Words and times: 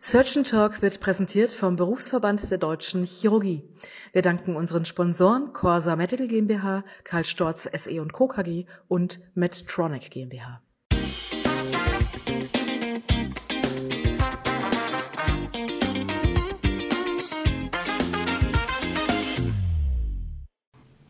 Surgeon 0.00 0.44
Talk 0.44 0.80
wird 0.80 1.00
präsentiert 1.00 1.50
vom 1.50 1.74
Berufsverband 1.74 2.52
der 2.52 2.58
Deutschen 2.58 3.02
Chirurgie. 3.02 3.64
Wir 4.12 4.22
danken 4.22 4.54
unseren 4.54 4.84
Sponsoren 4.84 5.52
Corsa 5.52 5.96
Medical 5.96 6.28
GmbH, 6.28 6.84
Karl 7.02 7.24
Storz 7.24 7.64
SE 7.64 8.00
und 8.00 8.12
Co. 8.12 8.28
KG 8.28 8.66
und 8.86 9.18
Medtronic 9.34 10.08
GmbH. 10.12 10.62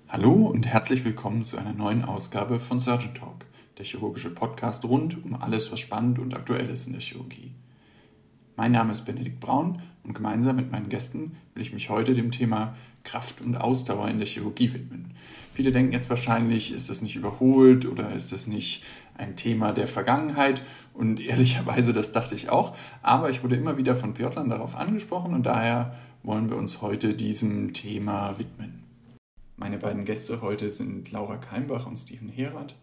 Hallo 0.09 0.33
und 0.33 0.67
herzlich 0.67 1.05
willkommen 1.05 1.45
zu 1.45 1.59
einer 1.59 1.75
neuen 1.75 2.07
Ausgabe 2.07 2.59
von 2.59 2.81
Surgeon 2.81 3.15
Talk, 3.15 3.45
der 3.77 3.85
chirurgische 3.85 4.31
Podcast 4.31 4.87
rund 4.87 5.23
um 5.23 5.35
alles, 5.35 5.71
was 5.71 5.81
spannend 5.81 6.19
und 6.19 6.35
aktuell 6.35 6.71
ist 6.71 6.87
in 6.87 6.95
der 6.95 7.03
Chirurgie. 7.03 7.55
Mein 8.59 8.73
Name 8.73 8.91
ist 8.91 9.05
Benedikt 9.05 9.39
Braun 9.39 9.81
und 10.03 10.15
gemeinsam 10.15 10.57
mit 10.57 10.73
meinen 10.73 10.89
Gästen 10.89 11.37
will 11.55 11.63
ich 11.63 11.73
mich 11.73 11.91
heute 11.91 12.13
dem 12.15 12.33
Thema 12.33 12.75
Kraft 13.05 13.41
und 13.41 13.55
Ausdauer 13.55 14.09
in 14.09 14.19
der 14.19 14.27
Chirurgie 14.27 14.73
widmen. 14.75 15.15
Viele 15.53 15.71
denken 15.71 15.93
jetzt 15.93 16.11
wahrscheinlich, 16.11 16.73
ist 16.73 16.91
das 16.91 17.01
nicht 17.01 17.15
überholt 17.15 17.87
oder 17.87 18.13
ist 18.13 18.33
das 18.33 18.49
nicht 18.49 18.83
ein 19.17 19.37
Thema 19.37 19.71
der 19.71 19.87
Vergangenheit? 19.87 20.63
Und 20.93 21.21
ehrlicherweise, 21.21 21.93
das 21.93 22.11
dachte 22.11 22.35
ich 22.35 22.51
auch. 22.51 22.77
Aber 23.01 23.31
ich 23.31 23.45
wurde 23.45 23.55
immer 23.55 23.77
wieder 23.77 23.95
von 23.95 24.15
Piotlern 24.15 24.51
darauf 24.51 24.75
angesprochen 24.75 25.35
und 25.35 25.47
daher 25.47 25.95
wollen 26.25 26.51
wir 26.51 26.57
uns 26.57 26.83
heute 26.83 27.15
diesem 27.15 27.75
Thema 27.75 28.41
widmen. 28.41 28.83
Meine 29.57 29.79
beiden 29.79 30.05
Gäste 30.05 30.43
heute 30.43 30.73
sind 30.73 31.13
Laura 31.13 31.37
Keimbach 31.37 31.87
und 31.87 31.97
Steven 31.97 32.29
Herath. 32.29 32.75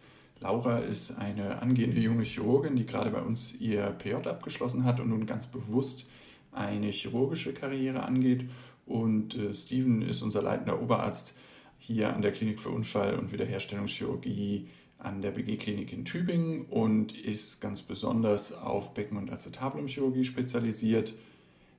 Laura 0.45 0.77
ist 0.77 1.17
eine 1.17 1.59
angehende 1.63 1.99
junge 1.99 2.21
Chirurgin, 2.21 2.75
die 2.75 2.85
gerade 2.85 3.09
bei 3.09 3.19
uns 3.19 3.59
ihr 3.59 3.81
PJ 3.97 4.13
abgeschlossen 4.13 4.85
hat 4.85 4.99
und 4.99 5.09
nun 5.09 5.25
ganz 5.25 5.47
bewusst 5.47 6.07
eine 6.51 6.91
chirurgische 6.91 7.51
Karriere 7.51 8.03
angeht. 8.03 8.45
Und 8.85 9.35
äh, 9.35 9.51
Steven 9.55 10.03
ist 10.03 10.21
unser 10.21 10.43
leitender 10.43 10.79
Oberarzt 10.79 11.35
hier 11.79 12.13
an 12.13 12.21
der 12.21 12.31
Klinik 12.31 12.59
für 12.59 12.69
Unfall- 12.69 13.17
und 13.17 13.31
Wiederherstellungschirurgie 13.31 14.67
an 14.99 15.23
der 15.23 15.31
BG-Klinik 15.31 15.91
in 15.91 16.05
Tübingen 16.05 16.65
und 16.65 17.17
ist 17.17 17.59
ganz 17.59 17.81
besonders 17.81 18.53
auf 18.53 18.93
Becken- 18.93 19.17
und 19.17 19.31
Acetabulumchirurgie 19.31 20.25
spezialisiert. 20.25 21.15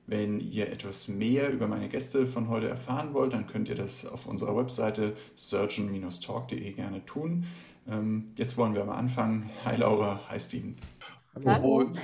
Wenn 0.07 0.41
ihr 0.41 0.69
etwas 0.69 1.07
mehr 1.07 1.53
über 1.53 1.69
meine 1.69 1.87
Gäste 1.87 2.27
von 2.27 2.49
heute 2.49 2.67
erfahren 2.67 3.13
wollt, 3.13 3.31
dann 3.31 3.47
könnt 3.47 3.69
ihr 3.69 3.75
das 3.75 4.05
auf 4.05 4.27
unserer 4.27 4.57
Webseite 4.57 5.15
surgeon-talk.de 5.37 6.73
gerne 6.73 7.05
tun. 7.05 7.45
Ähm, 7.87 8.33
jetzt 8.35 8.57
wollen 8.57 8.75
wir 8.75 8.83
mal 8.83 8.97
anfangen. 8.97 9.49
Hi 9.63 9.77
Laura, 9.77 10.19
hi 10.29 10.39
Steven. 10.39 10.75
Hallo. 11.33 11.77
Und 11.77 11.99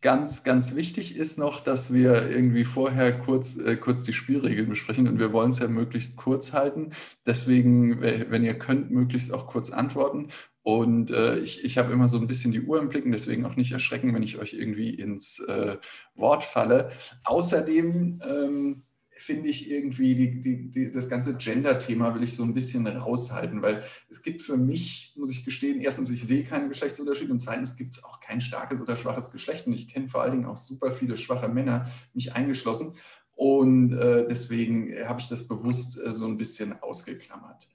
ganz, 0.00 0.44
ganz 0.44 0.74
wichtig 0.74 1.16
ist 1.16 1.38
noch, 1.38 1.60
dass 1.60 1.92
wir 1.92 2.30
irgendwie 2.30 2.64
vorher 2.64 3.18
kurz, 3.18 3.58
äh, 3.58 3.76
kurz 3.76 4.04
die 4.04 4.12
Spielregeln 4.12 4.68
besprechen 4.68 5.08
und 5.08 5.18
wir 5.18 5.32
wollen 5.32 5.50
es 5.50 5.58
ja 5.58 5.68
möglichst 5.68 6.16
kurz 6.16 6.52
halten. 6.52 6.92
Deswegen, 7.26 8.00
wenn 8.00 8.44
ihr 8.44 8.58
könnt, 8.58 8.90
möglichst 8.90 9.32
auch 9.32 9.46
kurz 9.46 9.70
antworten. 9.70 10.28
Und 10.62 11.10
äh, 11.10 11.38
ich, 11.38 11.64
ich 11.64 11.76
habe 11.76 11.92
immer 11.92 12.08
so 12.08 12.18
ein 12.18 12.26
bisschen 12.26 12.50
die 12.50 12.62
Uhr 12.62 12.80
im 12.80 12.88
Blicken, 12.88 13.12
deswegen 13.12 13.44
auch 13.44 13.56
nicht 13.56 13.72
erschrecken, 13.72 14.14
wenn 14.14 14.22
ich 14.22 14.38
euch 14.38 14.54
irgendwie 14.54 14.90
ins 14.90 15.38
äh, 15.40 15.76
Wort 16.14 16.44
falle. 16.44 16.90
Außerdem 17.24 18.20
ähm, 18.24 18.82
finde 19.16 19.48
ich 19.48 19.70
irgendwie 19.70 20.14
die, 20.14 20.40
die, 20.40 20.70
die, 20.70 20.92
das 20.92 21.08
ganze 21.08 21.36
Gender-Thema 21.36 22.14
will 22.14 22.22
ich 22.22 22.36
so 22.36 22.42
ein 22.42 22.54
bisschen 22.54 22.86
raushalten, 22.86 23.62
weil 23.62 23.82
es 24.08 24.22
gibt 24.22 24.42
für 24.42 24.56
mich, 24.56 25.14
muss 25.16 25.32
ich 25.32 25.44
gestehen, 25.44 25.80
erstens, 25.80 26.10
ich 26.10 26.24
sehe 26.24 26.44
keinen 26.44 26.68
Geschlechtsunterschied 26.68 27.30
und 27.30 27.38
zweitens 27.38 27.76
gibt 27.76 27.94
es 27.94 28.04
auch 28.04 28.20
kein 28.20 28.40
starkes 28.40 28.80
oder 28.80 28.96
schwaches 28.96 29.32
Geschlecht 29.32 29.66
und 29.66 29.72
ich 29.72 29.88
kenne 29.88 30.08
vor 30.08 30.22
allen 30.22 30.32
Dingen 30.32 30.46
auch 30.46 30.58
super 30.58 30.92
viele 30.92 31.16
schwache 31.16 31.48
Männer, 31.48 31.90
mich 32.12 32.34
eingeschlossen 32.34 32.92
und 33.36 33.92
äh, 33.92 34.26
deswegen 34.26 34.92
habe 35.06 35.20
ich 35.20 35.28
das 35.28 35.46
bewusst 35.46 35.98
äh, 35.98 36.12
so 36.12 36.26
ein 36.26 36.38
bisschen 36.38 36.82
ausgeklammert. 36.82 37.68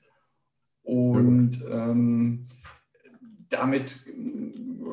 Und 0.83 1.63
ähm, 1.69 2.47
damit 3.49 4.05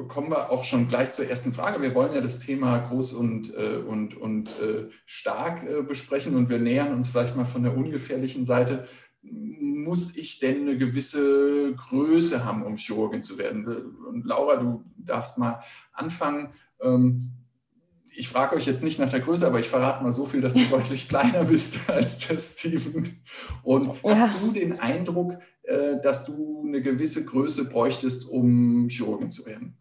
kommen 0.07 0.31
wir 0.31 0.51
auch 0.51 0.65
schon 0.65 0.89
gleich 0.89 1.13
zur 1.13 1.29
ersten 1.29 1.53
Frage. 1.53 1.83
Wir 1.83 1.95
wollen 1.95 2.13
ja 2.13 2.21
das 2.21 2.39
Thema 2.39 2.79
groß 2.79 3.13
und, 3.15 3.55
äh, 3.55 3.77
und, 3.77 4.17
und 4.17 4.49
äh, 4.61 4.89
stark 5.07 5.65
äh, 5.65 5.83
besprechen 5.83 6.37
und 6.37 6.49
wir 6.49 6.59
nähern 6.59 6.93
uns 6.93 7.09
vielleicht 7.09 7.37
mal 7.37 7.45
von 7.45 7.63
der 7.63 7.77
ungefährlichen 7.77 8.45
Seite. 8.45 8.87
Muss 9.23 10.17
ich 10.17 10.39
denn 10.39 10.63
eine 10.63 10.79
gewisse 10.79 11.75
Größe 11.75 12.45
haben, 12.45 12.63
um 12.63 12.77
Chirurgin 12.77 13.23
zu 13.23 13.39
werden? 13.39 13.67
Und 13.67 14.25
Laura, 14.27 14.57
du 14.57 14.85
darfst 14.97 15.39
mal 15.39 15.61
anfangen. 15.93 16.53
Ähm, 16.81 17.33
ich 18.15 18.29
frage 18.29 18.57
euch 18.57 18.67
jetzt 18.67 18.83
nicht 18.83 18.99
nach 18.99 19.11
der 19.11 19.21
Größe, 19.21 19.47
aber 19.47 19.61
ich 19.61 19.69
verrate 19.69 20.03
mal 20.03 20.13
so 20.13 20.25
viel, 20.25 20.41
dass 20.41 20.55
du 20.55 20.65
deutlich 20.71 21.09
kleiner 21.09 21.45
bist 21.45 21.79
als 21.89 22.27
der 22.27 22.39
Steven. 22.39 23.21
Und 23.63 23.87
ja. 23.87 23.95
hast 24.05 24.43
du 24.43 24.53
den 24.53 24.79
Eindruck, 24.79 25.39
dass 26.03 26.25
du 26.25 26.65
eine 26.67 26.81
gewisse 26.81 27.27
Größe 27.27 27.67
bräuchtest, 27.69 28.27
um 28.27 28.89
Chirurgin 28.89 29.31
zu 29.31 29.45
werden? 29.45 29.77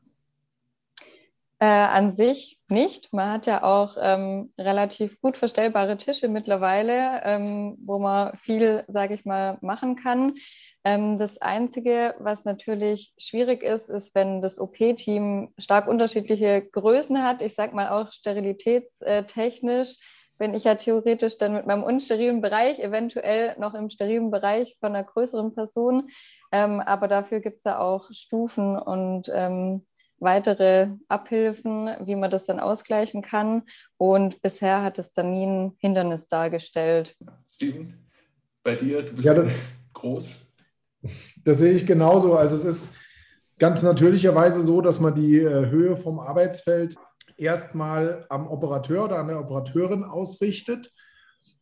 Äh, 1.59 1.65
an 1.65 2.11
sich 2.11 2.59
nicht. 2.69 3.11
Man 3.13 3.31
hat 3.31 3.47
ja 3.47 3.63
auch 3.63 3.97
ähm, 3.99 4.53
relativ 4.59 5.19
gut 5.21 5.37
verstellbare 5.37 5.97
Tische 5.97 6.27
mittlerweile, 6.27 7.21
ähm, 7.23 7.77
wo 7.83 7.97
man 7.97 8.37
viel, 8.37 8.83
sage 8.87 9.15
ich 9.15 9.25
mal, 9.25 9.57
machen 9.61 9.95
kann. 9.95 10.35
Ähm, 10.83 11.17
das 11.17 11.39
Einzige, 11.39 12.13
was 12.19 12.45
natürlich 12.45 13.11
schwierig 13.17 13.63
ist, 13.63 13.89
ist, 13.89 14.13
wenn 14.13 14.43
das 14.43 14.59
OP-Team 14.59 15.51
stark 15.57 15.87
unterschiedliche 15.87 16.61
Größen 16.61 17.23
hat. 17.23 17.41
Ich 17.41 17.55
sage 17.55 17.75
mal 17.75 17.89
auch 17.89 18.11
sterilitätstechnisch 18.11 19.95
bin 20.37 20.53
ich 20.53 20.65
ja 20.65 20.75
theoretisch 20.75 21.39
dann 21.39 21.53
mit 21.53 21.65
meinem 21.65 21.81
unsterilen 21.81 22.41
Bereich 22.41 22.79
eventuell 22.79 23.55
noch 23.57 23.73
im 23.73 23.89
sterilen 23.89 24.29
Bereich 24.29 24.77
von 24.79 24.95
einer 24.95 25.03
größeren 25.03 25.55
Person. 25.55 26.09
Ähm, 26.51 26.79
aber 26.81 27.07
dafür 27.07 27.39
gibt 27.39 27.57
es 27.57 27.63
ja 27.63 27.79
auch 27.79 28.09
Stufen 28.11 28.77
und 28.77 29.31
ähm, 29.33 29.83
weitere 30.19 30.89
Abhilfen, 31.07 31.89
wie 32.01 32.15
man 32.15 32.31
das 32.31 32.45
dann 32.45 32.59
ausgleichen 32.59 33.21
kann. 33.21 33.63
Und 33.97 34.41
bisher 34.41 34.83
hat 34.83 34.99
es 34.99 35.13
dann 35.13 35.31
nie 35.31 35.45
ein 35.45 35.73
Hindernis 35.79 36.27
dargestellt. 36.27 37.15
Steven, 37.49 37.93
bei 38.63 38.75
dir, 38.75 39.03
du 39.03 39.13
bist 39.13 39.25
ja, 39.25 39.33
das, 39.33 39.53
groß. 39.93 40.53
Das 41.43 41.59
sehe 41.59 41.73
ich 41.73 41.85
genauso. 41.85 42.35
Also 42.35 42.55
es 42.55 42.63
ist 42.63 42.93
ganz 43.59 43.83
natürlicherweise 43.83 44.61
so, 44.61 44.81
dass 44.81 44.99
man 44.99 45.15
die 45.15 45.37
äh, 45.37 45.69
Höhe 45.69 45.97
vom 45.97 46.19
Arbeitsfeld 46.19 46.95
erstmal 47.37 48.25
am 48.29 48.47
Operateur 48.47 49.05
oder 49.05 49.19
an 49.19 49.27
der 49.27 49.39
Operateurin 49.39 50.03
ausrichtet. 50.03 50.91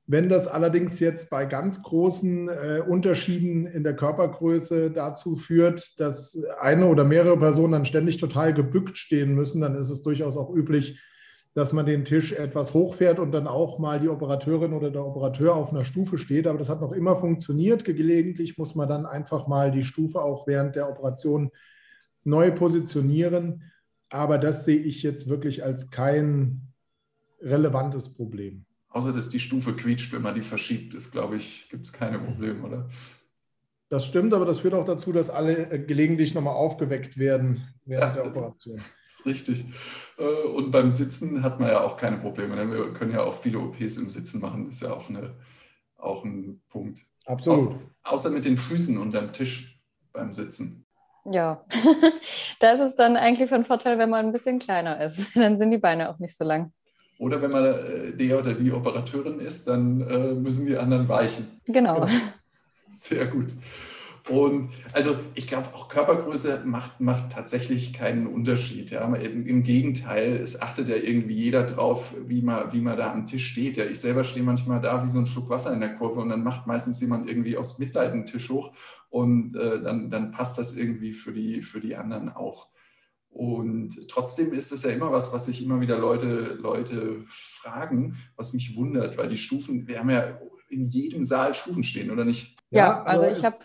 Wenn 0.07 0.29
das 0.29 0.47
allerdings 0.47 0.99
jetzt 0.99 1.31
bei 1.31 1.45
ganz 1.45 1.81
großen 1.81 2.47
äh, 2.47 2.83
Unterschieden 2.87 3.65
in 3.65 3.83
der 3.83 3.95
Körpergröße 3.95 4.91
dazu 4.91 5.35
führt, 5.35 5.99
dass 5.99 6.43
eine 6.59 6.85
oder 6.85 7.03
mehrere 7.03 7.37
Personen 7.37 7.73
dann 7.73 7.85
ständig 7.85 8.17
total 8.17 8.53
gebückt 8.53 8.97
stehen 8.97 9.33
müssen, 9.33 9.61
dann 9.61 9.75
ist 9.75 9.89
es 9.89 10.03
durchaus 10.03 10.37
auch 10.37 10.53
üblich, 10.53 11.01
dass 11.55 11.73
man 11.73 11.87
den 11.87 12.05
Tisch 12.05 12.33
etwas 12.33 12.73
hochfährt 12.75 13.17
und 13.17 13.31
dann 13.31 13.47
auch 13.47 13.79
mal 13.79 13.99
die 13.99 14.09
Operateurin 14.09 14.73
oder 14.73 14.91
der 14.91 15.05
Operateur 15.05 15.55
auf 15.55 15.71
einer 15.71 15.85
Stufe 15.85 16.19
steht. 16.19 16.45
Aber 16.45 16.59
das 16.59 16.69
hat 16.69 16.81
noch 16.81 16.91
immer 16.91 17.15
funktioniert. 17.15 17.83
Gelegentlich 17.83 18.57
muss 18.57 18.75
man 18.75 18.89
dann 18.89 19.05
einfach 19.07 19.47
mal 19.47 19.71
die 19.71 19.85
Stufe 19.85 20.21
auch 20.21 20.45
während 20.45 20.75
der 20.75 20.89
Operation 20.89 21.49
neu 22.25 22.51
positionieren. 22.51 23.71
Aber 24.09 24.37
das 24.37 24.65
sehe 24.65 24.79
ich 24.79 25.01
jetzt 25.01 25.29
wirklich 25.29 25.63
als 25.63 25.89
kein 25.89 26.73
relevantes 27.41 28.13
Problem. 28.13 28.65
Außer 28.95 29.11
dass 29.11 29.27
die 29.27 29.41
Stufe 29.41 29.75
quietscht, 29.75 30.13
wenn 30.13 30.21
man 30.21 30.35
die 30.35 30.41
verschiebt, 30.41 30.93
ist, 30.93 31.11
glaube 31.11 31.35
ich, 31.35 31.67
gibt 31.67 31.85
es 31.85 31.91
keine 31.91 32.17
Probleme, 32.17 32.65
oder? 32.65 32.89
Das 33.89 34.05
stimmt, 34.05 34.33
aber 34.33 34.45
das 34.45 34.59
führt 34.59 34.73
auch 34.73 34.85
dazu, 34.85 35.11
dass 35.11 35.29
alle 35.29 35.69
äh, 35.69 35.79
gelegentlich 35.79 36.33
nochmal 36.33 36.53
aufgeweckt 36.53 37.17
werden 37.17 37.67
während 37.83 38.15
ja, 38.15 38.21
der 38.21 38.31
Operation. 38.31 38.77
Das 38.77 38.85
ist 39.19 39.25
richtig. 39.25 39.65
Äh, 40.17 40.47
und 40.47 40.71
beim 40.71 40.89
Sitzen 40.89 41.43
hat 41.43 41.59
man 41.59 41.71
ja 41.71 41.81
auch 41.81 41.97
keine 41.97 42.19
Probleme. 42.19 42.55
Ne? 42.55 42.71
Wir 42.71 42.93
können 42.93 43.11
ja 43.11 43.23
auch 43.23 43.33
viele 43.33 43.59
OPs 43.59 43.97
im 43.97 44.09
Sitzen 44.09 44.39
machen. 44.39 44.63
Das 44.63 44.75
ist 44.75 44.81
ja 44.83 44.93
auch, 44.93 45.09
eine, 45.09 45.35
auch 45.97 46.23
ein 46.23 46.61
Punkt. 46.69 47.01
Absolut. 47.25 47.67
Außer, 47.67 47.79
außer 48.03 48.29
mit 48.29 48.45
den 48.45 48.55
Füßen 48.55 48.97
unterm 48.97 49.33
Tisch 49.33 49.77
beim 50.13 50.31
Sitzen. 50.31 50.85
Ja, 51.25 51.65
das 52.61 52.79
ist 52.79 52.95
dann 52.95 53.17
eigentlich 53.17 53.49
von 53.49 53.65
Vorteil, 53.65 53.97
wenn 53.97 54.09
man 54.09 54.27
ein 54.27 54.31
bisschen 54.31 54.59
kleiner 54.59 55.01
ist. 55.01 55.19
Dann 55.35 55.57
sind 55.57 55.71
die 55.71 55.79
Beine 55.79 56.09
auch 56.09 56.19
nicht 56.19 56.37
so 56.37 56.45
lang. 56.45 56.71
Oder 57.17 57.41
wenn 57.41 57.51
man 57.51 57.63
äh, 57.63 58.11
der 58.13 58.39
oder 58.39 58.53
die 58.53 58.71
Operateurin 58.71 59.39
ist, 59.39 59.67
dann 59.67 60.01
äh, 60.01 60.33
müssen 60.33 60.65
die 60.65 60.77
anderen 60.77 61.07
weichen. 61.07 61.61
Genau. 61.65 62.07
Sehr 62.91 63.27
gut. 63.27 63.47
Und 64.29 64.69
also 64.91 65.15
ich 65.35 65.47
glaube, 65.47 65.67
auch 65.73 65.87
Körpergröße 65.87 66.63
macht, 66.65 66.99
macht 66.99 67.31
tatsächlich 67.31 67.93
keinen 67.93 68.25
Unterschied. 68.25 68.89
Ja. 68.89 69.13
Im, 69.13 69.61
Gegenteil, 69.61 70.33
es 70.33 70.59
achtet 70.61 70.89
ja 70.89 70.95
irgendwie 70.95 71.35
jeder 71.35 71.63
drauf, 71.63 72.13
wie 72.25 72.41
man, 72.41 72.73
wie 72.73 72.81
man 72.81 72.97
da 72.97 73.11
am 73.11 73.27
Tisch 73.27 73.45
steht. 73.51 73.77
Ja. 73.77 73.85
Ich 73.85 73.99
selber 73.99 74.23
stehe 74.23 74.43
manchmal 74.43 74.81
da 74.81 75.03
wie 75.03 75.07
so 75.07 75.19
ein 75.19 75.27
Schluck 75.27 75.49
Wasser 75.49 75.73
in 75.73 75.79
der 75.79 75.93
Kurve 75.95 76.21
und 76.21 76.29
dann 76.29 76.43
macht 76.43 76.65
meistens 76.65 76.99
jemand 77.01 77.29
irgendwie 77.29 77.55
aus 77.55 77.77
Mitleid 77.77 78.13
einen 78.13 78.25
Tisch 78.25 78.49
hoch 78.49 78.71
und 79.09 79.55
äh, 79.55 79.79
dann, 79.81 80.09
dann 80.09 80.31
passt 80.31 80.57
das 80.57 80.75
irgendwie 80.75 81.13
für 81.13 81.31
die, 81.31 81.61
für 81.61 81.79
die 81.79 81.95
anderen 81.95 82.29
auch. 82.29 82.67
Und 83.35 84.07
trotzdem 84.07 84.53
ist 84.53 84.71
es 84.71 84.83
ja 84.83 84.91
immer 84.91 85.11
was, 85.11 85.33
was 85.33 85.47
sich 85.47 85.61
immer 85.61 85.81
wieder 85.81 85.97
Leute, 85.97 86.57
Leute 86.57 87.19
fragen, 87.25 88.15
was 88.37 88.53
mich 88.53 88.77
wundert, 88.77 89.17
weil 89.17 89.27
die 89.27 89.37
Stufen, 89.37 89.85
wir 89.89 89.99
haben 89.99 90.09
ja 90.09 90.39
in 90.69 90.83
jedem 90.83 91.25
Saal 91.25 91.53
Stufen 91.53 91.83
stehen, 91.83 92.11
oder 92.11 92.23
nicht? 92.23 92.55
Ja, 92.69 92.79
ja 92.79 93.03
also 93.03 93.25
ich 93.25 93.43
habe 93.43 93.57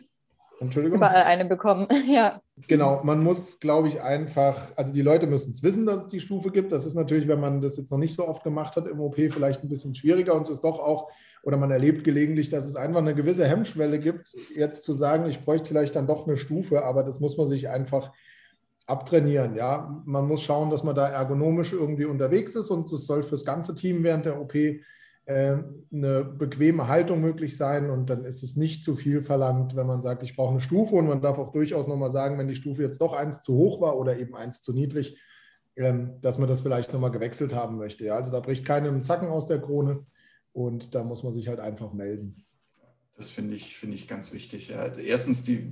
überall 0.61 1.23
eine 1.23 1.45
bekommen. 1.45 1.87
ja. 2.13 2.43
Genau, 2.67 3.01
man 3.05 3.23
muss, 3.23 3.61
glaube 3.61 3.87
ich, 3.87 4.01
einfach, 4.03 4.57
also 4.75 4.93
die 4.93 5.03
Leute 5.03 5.29
müssen 5.29 5.51
es 5.51 5.63
wissen, 5.63 5.87
dass 5.87 6.03
es 6.03 6.09
die 6.09 6.19
Stufe 6.19 6.51
gibt. 6.51 6.73
Das 6.73 6.85
ist 6.85 6.95
natürlich, 6.95 7.29
wenn 7.29 7.39
man 7.39 7.61
das 7.61 7.77
jetzt 7.77 7.93
noch 7.93 7.99
nicht 7.99 8.17
so 8.17 8.27
oft 8.27 8.43
gemacht 8.43 8.75
hat 8.75 8.89
im 8.89 8.99
OP, 8.99 9.15
vielleicht 9.15 9.63
ein 9.63 9.69
bisschen 9.69 9.95
schwieriger. 9.95 10.35
Und 10.35 10.49
es 10.49 10.51
ist 10.51 10.65
doch 10.65 10.81
auch, 10.81 11.13
oder 11.45 11.57
man 11.57 11.71
erlebt 11.71 12.03
gelegentlich, 12.03 12.49
dass 12.49 12.67
es 12.67 12.75
einfach 12.75 12.99
eine 12.99 13.15
gewisse 13.15 13.47
Hemmschwelle 13.47 14.01
gibt, 14.01 14.35
jetzt 14.57 14.83
zu 14.83 14.95
sagen, 14.95 15.31
ich 15.31 15.45
bräuchte 15.45 15.69
vielleicht 15.69 15.95
dann 15.95 16.09
doch 16.09 16.27
eine 16.27 16.37
Stufe, 16.37 16.83
aber 16.85 17.05
das 17.05 17.21
muss 17.21 17.37
man 17.37 17.47
sich 17.47 17.69
einfach 17.69 18.11
abtrainieren. 18.91 19.55
Ja, 19.55 20.03
man 20.05 20.27
muss 20.27 20.43
schauen, 20.43 20.71
dass 20.71 20.83
man 20.83 20.95
da 20.95 21.09
ergonomisch 21.09 21.73
irgendwie 21.73 22.05
unterwegs 22.05 22.55
ist 22.55 22.71
und 22.71 22.91
es 22.91 23.07
soll 23.07 23.23
fürs 23.23 23.45
ganze 23.45 23.75
Team 23.75 24.03
während 24.03 24.27
der 24.27 24.41
OP 24.41 24.55
äh, 24.55 24.77
eine 25.93 26.25
bequeme 26.25 26.89
Haltung 26.89 27.21
möglich 27.21 27.57
sein 27.57 27.89
und 27.91 28.11
dann 28.11 28.25
ist 28.25 28.43
es 28.43 28.57
nicht 28.57 28.83
zu 28.83 28.97
viel 28.97 29.23
verlangt, 29.23 29.77
wenn 29.77 29.87
man 29.87 30.03
sagt, 30.03 30.23
ich 30.23 30.35
brauche 30.35 30.51
eine 30.51 30.61
Stufe 30.61 30.97
und 30.97 31.07
man 31.07 31.21
darf 31.21 31.39
auch 31.39 31.53
durchaus 31.53 31.87
nochmal 31.87 32.11
sagen, 32.11 32.39
wenn 32.39 32.49
die 32.49 32.55
Stufe 32.55 32.83
jetzt 32.83 33.01
doch 33.01 33.13
eins 33.13 33.41
zu 33.41 33.55
hoch 33.55 33.81
war 33.81 33.97
oder 33.97 34.19
eben 34.19 34.35
eins 34.35 34.61
zu 34.61 34.73
niedrig, 34.73 35.21
ähm, 35.77 36.21
dass 36.21 36.39
man 36.39 36.49
das 36.49 36.63
vielleicht 36.63 36.93
nochmal 36.93 37.13
gewechselt 37.13 37.55
haben 37.55 37.77
möchte. 37.77 38.13
Also 38.13 38.33
da 38.33 38.41
bricht 38.41 38.65
keinem 38.65 39.03
Zacken 39.05 39.29
aus 39.29 39.47
der 39.47 39.61
Krone 39.61 40.05
und 40.53 40.95
da 40.95 41.05
muss 41.05 41.23
man 41.23 41.33
sich 41.33 41.49
halt 41.49 41.61
einfach 41.61 41.93
melden. 41.93 42.45
Das 43.21 43.29
finde 43.29 43.55
ich, 43.55 43.77
find 43.77 43.93
ich 43.93 44.09
ganz 44.09 44.33
wichtig. 44.33 44.69
Ja. 44.69 44.87
Erstens 44.97 45.45
die 45.45 45.63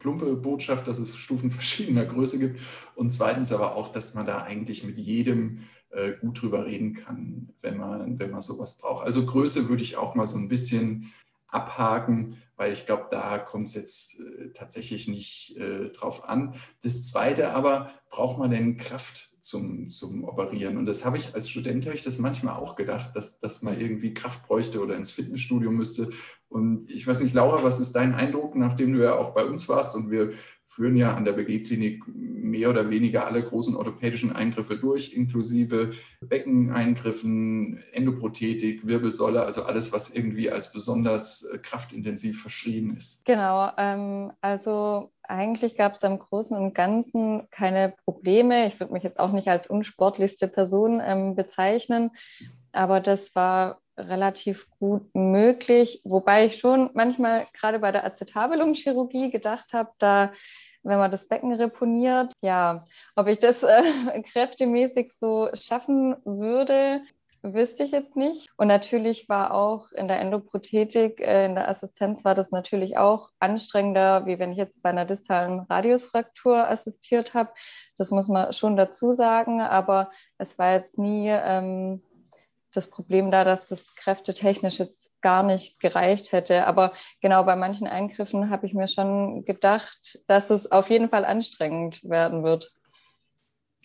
plumpe 0.00 0.34
Botschaft, 0.34 0.88
dass 0.88 0.98
es 0.98 1.16
Stufen 1.16 1.48
verschiedener 1.58 2.04
Größe 2.04 2.40
gibt 2.40 2.58
und 2.96 3.10
zweitens 3.10 3.52
aber 3.52 3.76
auch, 3.76 3.92
dass 3.92 4.14
man 4.14 4.26
da 4.26 4.42
eigentlich 4.42 4.82
mit 4.82 4.98
jedem 4.98 5.60
äh, 5.90 6.14
gut 6.20 6.42
drüber 6.42 6.66
reden 6.66 6.94
kann, 6.94 7.50
wenn 7.62 7.76
man, 7.76 8.18
wenn 8.18 8.32
man 8.32 8.40
sowas 8.40 8.78
braucht. 8.78 9.06
Also 9.06 9.24
Größe 9.24 9.68
würde 9.68 9.84
ich 9.84 9.96
auch 9.96 10.16
mal 10.16 10.26
so 10.26 10.36
ein 10.38 10.48
bisschen 10.48 11.12
abhaken, 11.46 12.38
weil 12.58 12.72
ich 12.72 12.84
glaube, 12.84 13.06
da 13.08 13.38
kommt 13.38 13.68
es 13.68 13.74
jetzt 13.74 14.20
äh, 14.20 14.50
tatsächlich 14.52 15.08
nicht 15.08 15.56
äh, 15.56 15.88
drauf 15.90 16.28
an. 16.28 16.56
Das 16.82 17.04
Zweite 17.04 17.54
aber, 17.54 17.90
braucht 18.10 18.38
man 18.38 18.50
denn 18.50 18.76
Kraft 18.76 19.30
zum, 19.40 19.88
zum 19.90 20.24
Operieren? 20.24 20.76
Und 20.76 20.86
das 20.86 21.04
habe 21.04 21.16
ich 21.16 21.34
als 21.34 21.48
Student, 21.48 21.86
habe 21.86 21.94
ich 21.94 22.04
das 22.04 22.18
manchmal 22.18 22.56
auch 22.56 22.74
gedacht, 22.74 23.14
dass, 23.14 23.38
dass 23.38 23.62
man 23.62 23.80
irgendwie 23.80 24.12
Kraft 24.12 24.46
bräuchte 24.46 24.82
oder 24.82 24.96
ins 24.96 25.12
Fitnessstudio 25.12 25.70
müsste. 25.70 26.10
Und 26.48 26.90
ich 26.90 27.06
weiß 27.06 27.20
nicht, 27.20 27.34
Laura, 27.34 27.62
was 27.62 27.78
ist 27.78 27.92
dein 27.94 28.14
Eindruck, 28.14 28.56
nachdem 28.56 28.94
du 28.94 29.02
ja 29.02 29.14
auch 29.14 29.34
bei 29.34 29.44
uns 29.44 29.68
warst 29.68 29.94
und 29.94 30.10
wir 30.10 30.32
führen 30.64 30.96
ja 30.96 31.14
an 31.14 31.24
der 31.24 31.32
BG-Klinik 31.32 32.04
mehr 32.06 32.70
oder 32.70 32.90
weniger 32.90 33.26
alle 33.26 33.42
großen 33.42 33.76
orthopädischen 33.76 34.32
Eingriffe 34.32 34.76
durch, 34.76 35.12
inklusive 35.12 35.92
Beckeneingriffen, 36.20 37.78
Endoprothetik, 37.92 38.86
Wirbelsäule, 38.86 39.44
also 39.44 39.64
alles, 39.64 39.92
was 39.92 40.10
irgendwie 40.10 40.50
als 40.50 40.72
besonders 40.72 41.44
äh, 41.44 41.58
kraftintensiv 41.58 42.40
verschrien 42.48 42.96
ist. 42.96 43.26
Genau, 43.26 43.70
ähm, 43.76 44.32
also 44.40 45.12
eigentlich 45.22 45.76
gab 45.76 45.96
es 45.96 46.02
im 46.02 46.18
Großen 46.18 46.56
und 46.56 46.74
Ganzen 46.74 47.48
keine 47.50 47.94
Probleme. 48.04 48.66
Ich 48.66 48.80
würde 48.80 48.94
mich 48.94 49.02
jetzt 49.02 49.20
auch 49.20 49.32
nicht 49.32 49.48
als 49.48 49.66
unsportlichste 49.68 50.48
Person 50.48 51.02
ähm, 51.04 51.36
bezeichnen, 51.36 52.10
aber 52.72 53.00
das 53.00 53.34
war 53.34 53.80
relativ 53.98 54.70
gut 54.78 55.14
möglich, 55.14 56.00
wobei 56.04 56.46
ich 56.46 56.56
schon 56.56 56.90
manchmal 56.94 57.46
gerade 57.52 57.80
bei 57.80 57.92
der 57.92 58.06
Acetabulum-Chirurgie 58.06 59.30
gedacht 59.30 59.72
habe, 59.74 59.90
da 59.98 60.32
wenn 60.84 60.98
man 60.98 61.10
das 61.10 61.28
Becken 61.28 61.52
reponiert, 61.52 62.32
ja, 62.40 62.84
ob 63.14 63.26
ich 63.26 63.38
das 63.38 63.62
äh, 63.62 63.82
kräftemäßig 64.32 65.12
so 65.12 65.50
schaffen 65.52 66.16
würde, 66.24 67.02
wüsste 67.42 67.84
ich 67.84 67.92
jetzt 67.92 68.16
nicht. 68.16 68.48
Und 68.56 68.68
natürlich 68.68 69.28
war 69.28 69.54
auch 69.54 69.92
in 69.92 70.08
der 70.08 70.20
Endoprothetik, 70.20 71.20
äh, 71.20 71.46
in 71.46 71.54
der 71.54 71.68
Assistenz 71.68 72.24
war 72.24 72.34
das 72.34 72.50
natürlich 72.50 72.96
auch 72.96 73.30
anstrengender, 73.38 74.26
wie 74.26 74.38
wenn 74.38 74.52
ich 74.52 74.58
jetzt 74.58 74.82
bei 74.82 74.90
einer 74.90 75.04
distalen 75.04 75.60
Radiusfraktur 75.60 76.68
assistiert 76.68 77.34
habe. 77.34 77.50
Das 77.96 78.10
muss 78.10 78.28
man 78.28 78.52
schon 78.52 78.76
dazu 78.76 79.12
sagen, 79.12 79.60
aber 79.60 80.10
es 80.38 80.58
war 80.58 80.72
jetzt 80.72 80.98
nie 80.98 81.28
ähm, 81.28 82.02
das 82.72 82.90
Problem 82.90 83.30
da, 83.30 83.44
dass 83.44 83.66
das 83.66 83.94
kräftetechnisch 83.94 84.78
jetzt 84.78 85.20
gar 85.20 85.42
nicht 85.42 85.80
gereicht 85.80 86.32
hätte. 86.32 86.66
Aber 86.66 86.92
genau 87.20 87.44
bei 87.44 87.56
manchen 87.56 87.86
Eingriffen 87.86 88.50
habe 88.50 88.66
ich 88.66 88.74
mir 88.74 88.88
schon 88.88 89.44
gedacht, 89.44 90.20
dass 90.26 90.50
es 90.50 90.70
auf 90.70 90.90
jeden 90.90 91.08
Fall 91.08 91.24
anstrengend 91.24 92.04
werden 92.04 92.44
wird. 92.44 92.74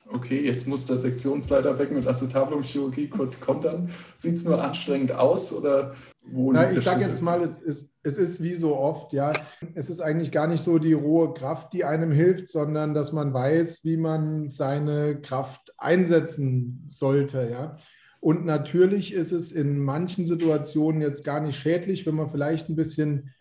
Okay, 0.08 0.46
jetzt 0.46 0.68
muss 0.68 0.86
der 0.86 0.98
Sektionsleiter 0.98 1.80
weg 1.80 1.92
mit 1.92 2.06
Acetabulum-Chirurgie 2.06 3.08
kurz 3.08 3.40
kontern. 3.40 3.90
Sieht 4.16 4.36
es 4.36 4.46
nur 4.46 4.64
anstrengend 4.64 5.12
aus 5.14 5.54
oder 5.54 5.96
wo 6.26 6.52
Na, 6.52 6.72
Ich 6.72 6.84
sage 6.84 7.04
jetzt 7.04 7.22
mal, 7.22 7.42
es 7.42 7.62
ist, 7.62 7.94
es 8.04 8.18
ist 8.18 8.42
wie 8.42 8.54
so 8.54 8.76
oft, 8.76 9.14
ja, 9.14 9.34
es 9.76 9.90
ist 9.90 10.02
eigentlich 10.02 10.32
gar 10.32 10.48
nicht 10.48 10.64
so 10.64 10.78
die 10.78 10.94
rohe 10.94 11.34
Kraft, 11.34 11.74
die 11.74 11.86
einem 11.86 12.12
hilft, 12.12 12.48
sondern 12.48 12.94
dass 12.94 13.12
man 13.12 13.34
weiß, 13.34 13.84
wie 13.84 13.98
man 13.98 14.48
seine 14.48 15.20
Kraft 15.22 15.74
einsetzen 15.78 16.86
sollte, 16.90 17.50
ja. 17.52 17.78
Und 18.20 18.46
natürlich 18.46 19.14
ist 19.14 19.34
es 19.34 19.52
in 19.52 19.80
manchen 19.80 20.26
Situationen 20.26 21.02
jetzt 21.02 21.26
gar 21.26 21.42
nicht 21.42 21.58
schädlich, 21.58 22.06
wenn 22.06 22.16
man 22.16 22.30
vielleicht 22.30 22.70
ein 22.70 22.76
bisschen 22.78 23.34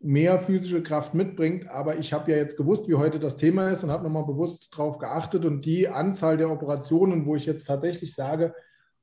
mehr 0.00 0.38
physische 0.38 0.82
Kraft 0.82 1.14
mitbringt. 1.14 1.68
Aber 1.68 1.98
ich 1.98 2.12
habe 2.12 2.30
ja 2.30 2.36
jetzt 2.36 2.56
gewusst, 2.56 2.88
wie 2.88 2.94
heute 2.94 3.18
das 3.18 3.36
Thema 3.36 3.70
ist 3.70 3.82
und 3.82 3.90
habe 3.90 4.04
nochmal 4.04 4.24
bewusst 4.24 4.72
darauf 4.72 4.98
geachtet. 4.98 5.44
Und 5.44 5.64
die 5.64 5.88
Anzahl 5.88 6.36
der 6.36 6.50
Operationen, 6.50 7.26
wo 7.26 7.36
ich 7.36 7.46
jetzt 7.46 7.66
tatsächlich 7.66 8.14
sage, 8.14 8.54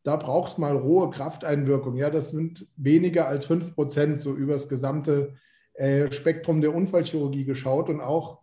da 0.03 0.17
brauchst 0.17 0.59
mal 0.59 0.75
rohe 0.75 1.09
Krafteinwirkung. 1.09 1.95
Ja, 1.95 2.09
das 2.09 2.31
sind 2.31 2.67
weniger 2.75 3.27
als 3.27 3.45
5 3.45 3.73
Prozent 3.73 4.19
so 4.19 4.33
über 4.33 4.53
das 4.53 4.67
gesamte 4.67 5.33
äh, 5.73 6.11
Spektrum 6.11 6.61
der 6.61 6.75
Unfallchirurgie 6.75 7.45
geschaut. 7.45 7.89
Und 7.89 8.01
auch 8.01 8.41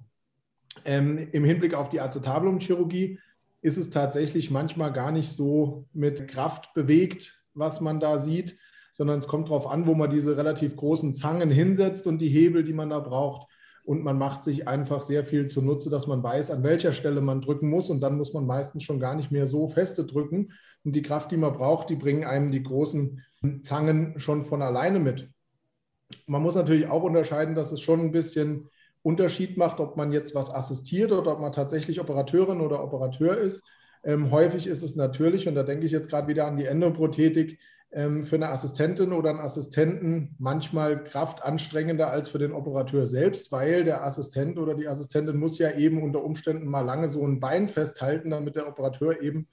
ähm, 0.85 1.29
im 1.33 1.45
Hinblick 1.45 1.75
auf 1.75 1.91
die 1.91 2.01
Acetabulumchirurgie 2.01 3.19
ist 3.63 3.77
es 3.77 3.91
tatsächlich 3.91 4.51
manchmal 4.51 4.93
gar 4.93 5.13
nicht 5.13 5.31
so 5.31 5.87
mit 5.93 6.29
Kraft 6.29 6.73
bewegt, 6.75 7.43
was 7.53 7.81
man 7.81 8.01
da 8.01 8.19
sieht, 8.19 8.57
sondern 8.93 9.19
es 9.19 9.29
kommt 9.29 9.49
darauf 9.49 9.67
an, 9.67 9.87
wo 9.87 9.95
man 9.95 10.11
diese 10.11 10.37
relativ 10.37 10.77
großen 10.77 11.15
Zangen 11.15 11.51
hinsetzt 11.51 12.07
und 12.07 12.19
die 12.19 12.29
Hebel, 12.29 12.65
die 12.65 12.73
man 12.73 12.91
da 12.91 13.01
braucht. 13.01 13.49
Und 13.85 14.05
man 14.05 14.19
macht 14.19 14.45
sich 14.45 14.69
einfach 14.69 15.03
sehr 15.03 15.25
viel 15.25 15.47
zunutze, 15.47 15.91
dass 15.91 16.07
man 16.07 16.23
weiß, 16.23 16.51
an 16.51 16.63
welcher 16.63 16.93
Stelle 16.93 17.21
man 17.21 17.41
drücken 17.41 17.69
muss. 17.69 17.91
Und 17.91 18.01
dann 18.01 18.17
muss 18.17 18.35
man 18.35 18.47
meistens 18.47 18.85
schon 18.85 19.01
gar 19.01 19.15
nicht 19.15 19.31
mehr 19.31 19.47
so 19.47 19.69
feste 19.69 20.05
drücken. 20.05 20.53
Und 20.85 20.95
die 20.95 21.03
Kraft, 21.03 21.33
die 21.33 21.37
man 21.37 21.55
braucht, 21.55 21.91
die 21.91 21.97
bringen 21.97 22.25
einem 22.25 22.51
die 22.51 22.63
großen 22.63 23.23
Zangen 23.63 24.21
schon 24.21 24.43
von 24.43 24.63
alleine 24.63 25.01
mit. 25.01 25.29
Man 26.27 26.43
muss 26.43 26.55
natürlich 26.55 26.89
auch 26.89 27.03
unterscheiden, 27.03 27.55
dass 27.55 27.73
es 27.73 27.81
schon 27.81 28.01
ein 28.01 28.13
bisschen 28.13 28.69
Unterschied 29.03 29.57
macht, 29.57 29.81
ob 29.81 29.97
man 29.97 30.13
jetzt 30.13 30.35
was 30.35 30.53
assistiert 30.53 31.13
oder 31.13 31.33
ob 31.33 31.41
man 31.41 31.53
tatsächlich 31.53 32.01
Operateurin 32.01 32.61
oder 32.61 32.85
Operateur 32.85 33.39
ist. 33.39 33.63
Ähm, 34.05 34.31
häufig 34.31 34.67
ist 34.67 34.83
es 34.83 34.97
natürlich, 34.97 35.49
und 35.49 35.55
da 35.55 35.63
denke 35.63 35.87
ich 35.87 35.93
jetzt 35.93 36.11
gerade 36.11 36.29
wieder 36.29 36.47
an 36.47 36.57
die 36.57 36.67
Endoprothetik, 36.67 37.59
für 37.93 38.37
eine 38.37 38.51
Assistentin 38.51 39.13
oder 39.13 39.31
einen 39.31 39.41
Assistenten 39.41 40.37
manchmal 40.39 41.03
kraftanstrengender 41.03 42.09
als 42.09 42.29
für 42.29 42.39
den 42.39 42.53
Operateur 42.53 43.05
selbst, 43.05 43.51
weil 43.51 43.83
der 43.83 44.05
Assistent 44.05 44.61
oder 44.61 44.75
die 44.75 44.87
Assistentin 44.87 45.37
muss 45.37 45.59
ja 45.59 45.73
eben 45.73 46.01
unter 46.01 46.23
Umständen 46.23 46.69
mal 46.69 46.85
lange 46.85 47.09
so 47.09 47.27
ein 47.27 47.41
Bein 47.41 47.67
festhalten, 47.67 48.31
damit 48.31 48.55
der 48.55 48.69
Operateur 48.69 49.21
eben 49.21 49.49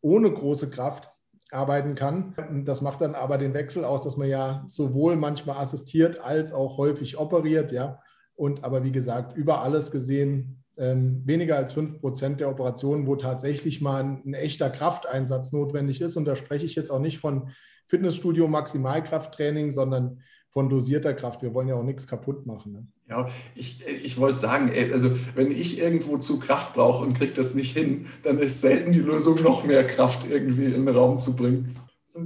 ohne 0.00 0.32
große 0.32 0.70
Kraft 0.70 1.10
arbeiten 1.50 1.94
kann. 1.94 2.64
Das 2.64 2.80
macht 2.80 3.02
dann 3.02 3.14
aber 3.14 3.36
den 3.36 3.52
Wechsel 3.52 3.84
aus, 3.84 4.00
dass 4.00 4.16
man 4.16 4.28
ja 4.28 4.64
sowohl 4.66 5.16
manchmal 5.16 5.58
assistiert 5.58 6.20
als 6.20 6.54
auch 6.54 6.78
häufig 6.78 7.18
operiert, 7.18 7.70
ja. 7.70 8.00
Und 8.34 8.64
aber 8.64 8.82
wie 8.82 8.92
gesagt, 8.92 9.36
über 9.36 9.60
alles 9.60 9.90
gesehen 9.90 10.63
ähm, 10.76 11.22
weniger 11.24 11.56
als 11.56 11.72
5 11.72 12.00
Prozent 12.00 12.40
der 12.40 12.48
Operationen, 12.48 13.06
wo 13.06 13.16
tatsächlich 13.16 13.80
mal 13.80 14.02
ein, 14.02 14.22
ein, 14.24 14.34
echter 14.34 14.70
Krafteinsatz 14.70 15.52
notwendig 15.52 16.00
ist. 16.00 16.16
Und 16.16 16.24
da 16.24 16.36
spreche 16.36 16.64
ich 16.64 16.74
jetzt 16.74 16.90
auch 16.90 16.98
nicht 16.98 17.18
von 17.18 17.50
Fitnessstudio 17.86 18.48
Maximalkrafttraining, 18.48 19.70
sondern 19.70 20.20
von 20.50 20.68
dosierter 20.68 21.14
Kraft. 21.14 21.42
Wir 21.42 21.52
wollen 21.52 21.68
ja 21.68 21.74
auch 21.74 21.82
nichts 21.82 22.06
kaputt 22.06 22.46
machen. 22.46 22.72
Ne? 22.72 22.86
Ja, 23.08 23.28
ich, 23.54 23.84
ich 23.86 24.18
wollte 24.18 24.38
sagen, 24.38 24.70
also 24.92 25.10
wenn 25.34 25.50
ich 25.50 25.78
irgendwo 25.78 26.16
zu 26.18 26.38
Kraft 26.38 26.74
brauche 26.74 27.04
und 27.04 27.14
kriege 27.14 27.34
das 27.34 27.54
nicht 27.54 27.76
hin, 27.76 28.06
dann 28.22 28.38
ist 28.38 28.60
selten 28.60 28.92
die 28.92 29.00
Lösung, 29.00 29.42
noch 29.42 29.64
mehr 29.64 29.86
Kraft 29.86 30.26
irgendwie 30.28 30.66
in 30.66 30.86
den 30.86 30.88
Raum 30.88 31.18
zu 31.18 31.34
bringen. 31.34 31.74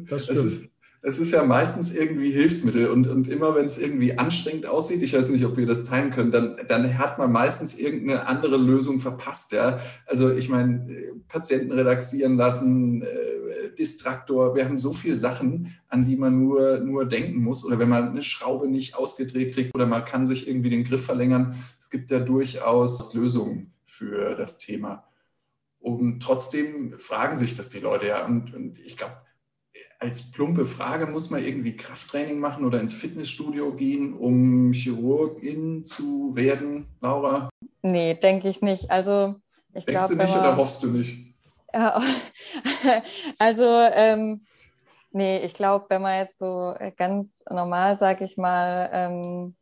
Das 0.08 0.24
stimmt. 0.24 0.38
Es 0.38 0.44
ist, 0.44 0.67
es 1.00 1.18
ist 1.18 1.32
ja 1.32 1.44
meistens 1.44 1.94
irgendwie 1.94 2.30
Hilfsmittel 2.32 2.88
und, 2.88 3.06
und 3.06 3.28
immer 3.28 3.54
wenn 3.54 3.66
es 3.66 3.78
irgendwie 3.78 4.18
anstrengend 4.18 4.66
aussieht, 4.66 5.02
ich 5.02 5.14
weiß 5.14 5.30
nicht, 5.30 5.44
ob 5.44 5.56
wir 5.56 5.66
das 5.66 5.84
teilen 5.84 6.10
können, 6.10 6.32
dann, 6.32 6.56
dann 6.66 6.98
hat 6.98 7.18
man 7.18 7.30
meistens 7.30 7.78
irgendeine 7.78 8.26
andere 8.26 8.56
Lösung 8.56 8.98
verpasst. 8.98 9.52
Ja? 9.52 9.78
Also 10.06 10.32
ich 10.32 10.48
meine, 10.48 10.86
Patienten 11.28 11.70
relaxieren 11.70 12.36
lassen, 12.36 13.02
äh, 13.02 13.06
Distraktor, 13.78 14.56
wir 14.56 14.64
haben 14.64 14.78
so 14.78 14.92
viele 14.92 15.18
Sachen, 15.18 15.74
an 15.88 16.04
die 16.04 16.16
man 16.16 16.38
nur, 16.38 16.80
nur 16.80 17.06
denken 17.06 17.38
muss. 17.38 17.64
Oder 17.64 17.78
wenn 17.78 17.88
man 17.88 18.08
eine 18.08 18.22
Schraube 18.22 18.68
nicht 18.68 18.96
ausgedreht 18.96 19.54
kriegt 19.54 19.74
oder 19.74 19.86
man 19.86 20.04
kann 20.04 20.26
sich 20.26 20.48
irgendwie 20.48 20.70
den 20.70 20.84
Griff 20.84 21.04
verlängern. 21.04 21.54
Es 21.78 21.90
gibt 21.90 22.10
ja 22.10 22.18
durchaus 22.18 23.14
Lösungen 23.14 23.72
für 23.86 24.34
das 24.34 24.58
Thema. 24.58 25.04
Und 25.78 26.20
trotzdem 26.20 26.94
fragen 26.98 27.38
sich 27.38 27.54
das 27.54 27.68
die 27.68 27.78
Leute 27.78 28.08
ja. 28.08 28.26
Und, 28.26 28.52
und 28.52 28.80
ich 28.80 28.96
glaube, 28.96 29.14
als 29.98 30.30
plumpe 30.30 30.64
Frage, 30.64 31.06
muss 31.06 31.30
man 31.30 31.44
irgendwie 31.44 31.76
Krafttraining 31.76 32.38
machen 32.38 32.64
oder 32.64 32.80
ins 32.80 32.94
Fitnessstudio 32.94 33.74
gehen, 33.74 34.14
um 34.14 34.72
Chirurgin 34.72 35.84
zu 35.84 36.34
werden, 36.36 36.86
Laura? 37.00 37.48
Nee, 37.82 38.14
denke 38.14 38.48
ich 38.48 38.62
nicht. 38.62 38.90
Also 38.90 39.34
ich 39.74 39.84
Denkst 39.84 40.06
glaub, 40.06 40.10
du 40.10 40.16
nicht 40.16 40.34
man, 40.34 40.40
oder 40.40 40.56
hoffst 40.56 40.82
du 40.82 40.88
nicht? 40.88 41.34
Ja, 41.74 42.00
also 43.38 43.64
ähm, 43.92 44.46
nee, 45.10 45.38
ich 45.38 45.54
glaube, 45.54 45.86
wenn 45.88 46.02
man 46.02 46.18
jetzt 46.18 46.38
so 46.38 46.74
ganz 46.96 47.44
normal, 47.50 47.98
sag 47.98 48.20
ich 48.20 48.36
mal, 48.36 48.88
ähm, 48.92 49.54